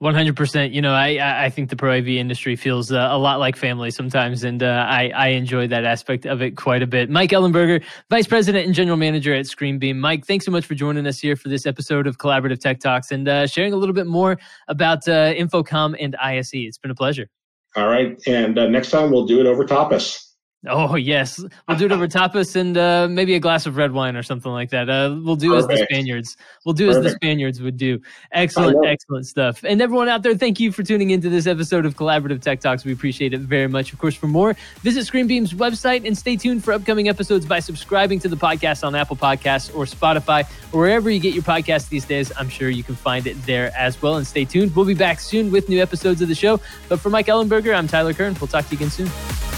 One 0.00 0.12
hundred 0.12 0.36
percent. 0.36 0.72
You 0.72 0.82
know, 0.82 0.92
I 0.92 1.44
I 1.44 1.50
think 1.50 1.70
the 1.70 1.76
pro 1.76 1.96
AV 1.96 2.08
industry 2.08 2.56
feels 2.56 2.90
uh, 2.90 3.08
a 3.10 3.16
lot 3.16 3.38
like 3.38 3.54
family 3.54 3.92
sometimes, 3.92 4.42
and 4.42 4.60
uh, 4.60 4.84
I 4.88 5.10
I 5.14 5.28
enjoy 5.28 5.68
that 5.68 5.84
aspect 5.84 6.26
of 6.26 6.42
it 6.42 6.56
quite 6.56 6.82
a 6.82 6.86
bit. 6.86 7.10
Mike 7.10 7.30
Ellenberger, 7.30 7.82
Vice 8.10 8.26
President 8.26 8.66
and 8.66 8.74
General 8.74 8.96
Manager 8.96 9.32
at 9.32 9.46
ScreenBeam. 9.46 9.96
Mike, 9.96 10.26
thanks 10.26 10.44
so 10.44 10.50
much 10.50 10.66
for 10.66 10.74
joining 10.74 11.06
us 11.06 11.20
here 11.20 11.36
for 11.36 11.48
this 11.48 11.64
episode 11.64 12.08
of 12.08 12.18
Collaborative 12.18 12.58
Tech 12.58 12.80
Talks 12.80 13.12
and 13.12 13.28
uh, 13.28 13.46
sharing 13.46 13.72
a 13.72 13.76
little 13.76 13.94
bit 13.94 14.08
more 14.08 14.36
about 14.66 15.06
uh, 15.08 15.32
InfoComm 15.32 15.94
and 16.00 16.16
ISE. 16.16 16.50
It's 16.54 16.76
been 16.76 16.90
a 16.90 16.96
pleasure. 16.96 17.28
All 17.76 17.86
right, 17.86 18.20
and 18.26 18.58
uh, 18.58 18.68
next 18.68 18.90
time 18.90 19.12
we'll 19.12 19.26
do 19.26 19.38
it 19.38 19.46
over 19.46 19.64
tapas. 19.64 20.23
Oh 20.66 20.94
yes, 20.94 21.44
we'll 21.68 21.76
do 21.76 21.86
it 21.86 21.92
over 21.92 22.08
tapas 22.08 22.56
and 22.56 22.76
uh, 22.78 23.06
maybe 23.08 23.34
a 23.34 23.40
glass 23.40 23.66
of 23.66 23.76
red 23.76 23.92
wine 23.92 24.16
or 24.16 24.22
something 24.22 24.50
like 24.50 24.70
that. 24.70 24.88
Uh, 24.88 25.14
we'll 25.22 25.36
do 25.36 25.50
Perfect. 25.50 25.72
as 25.72 25.78
the 25.78 25.84
Spaniards. 25.84 26.36
We'll 26.64 26.72
do 26.72 26.86
Perfect. 26.86 27.04
as 27.06 27.12
the 27.12 27.16
Spaniards 27.16 27.60
would 27.60 27.76
do. 27.76 28.00
Excellent, 28.32 28.84
excellent 28.86 29.26
stuff. 29.26 29.62
And 29.62 29.82
everyone 29.82 30.08
out 30.08 30.22
there, 30.22 30.34
thank 30.34 30.58
you 30.60 30.72
for 30.72 30.82
tuning 30.82 31.10
into 31.10 31.28
this 31.28 31.46
episode 31.46 31.84
of 31.84 31.96
Collaborative 31.96 32.40
Tech 32.40 32.60
Talks. 32.60 32.84
We 32.84 32.92
appreciate 32.92 33.34
it 33.34 33.40
very 33.40 33.68
much. 33.68 33.92
Of 33.92 33.98
course, 33.98 34.14
for 34.14 34.26
more, 34.26 34.56
visit 34.80 35.04
ScreenBeam's 35.06 35.52
website 35.52 36.06
and 36.06 36.16
stay 36.16 36.36
tuned 36.36 36.64
for 36.64 36.72
upcoming 36.72 37.08
episodes 37.08 37.44
by 37.44 37.60
subscribing 37.60 38.20
to 38.20 38.28
the 38.28 38.36
podcast 38.36 38.84
on 38.84 38.94
Apple 38.94 39.16
Podcasts 39.16 39.74
or 39.76 39.84
Spotify 39.84 40.44
or 40.72 40.80
wherever 40.80 41.10
you 41.10 41.20
get 41.20 41.34
your 41.34 41.42
podcasts 41.42 41.90
these 41.90 42.06
days. 42.06 42.32
I'm 42.38 42.48
sure 42.48 42.70
you 42.70 42.82
can 42.82 42.94
find 42.94 43.26
it 43.26 43.36
there 43.44 43.70
as 43.76 44.00
well. 44.00 44.16
And 44.16 44.26
stay 44.26 44.46
tuned. 44.46 44.74
We'll 44.74 44.86
be 44.86 44.94
back 44.94 45.20
soon 45.20 45.50
with 45.50 45.68
new 45.68 45.82
episodes 45.82 46.22
of 46.22 46.28
the 46.28 46.34
show. 46.34 46.58
But 46.88 47.00
for 47.00 47.10
Mike 47.10 47.26
Ellenberger, 47.26 47.76
I'm 47.76 47.86
Tyler 47.86 48.14
Kern. 48.14 48.34
We'll 48.40 48.48
talk 48.48 48.66
to 48.66 48.70
you 48.74 48.78
again 48.78 48.90
soon. 48.90 49.53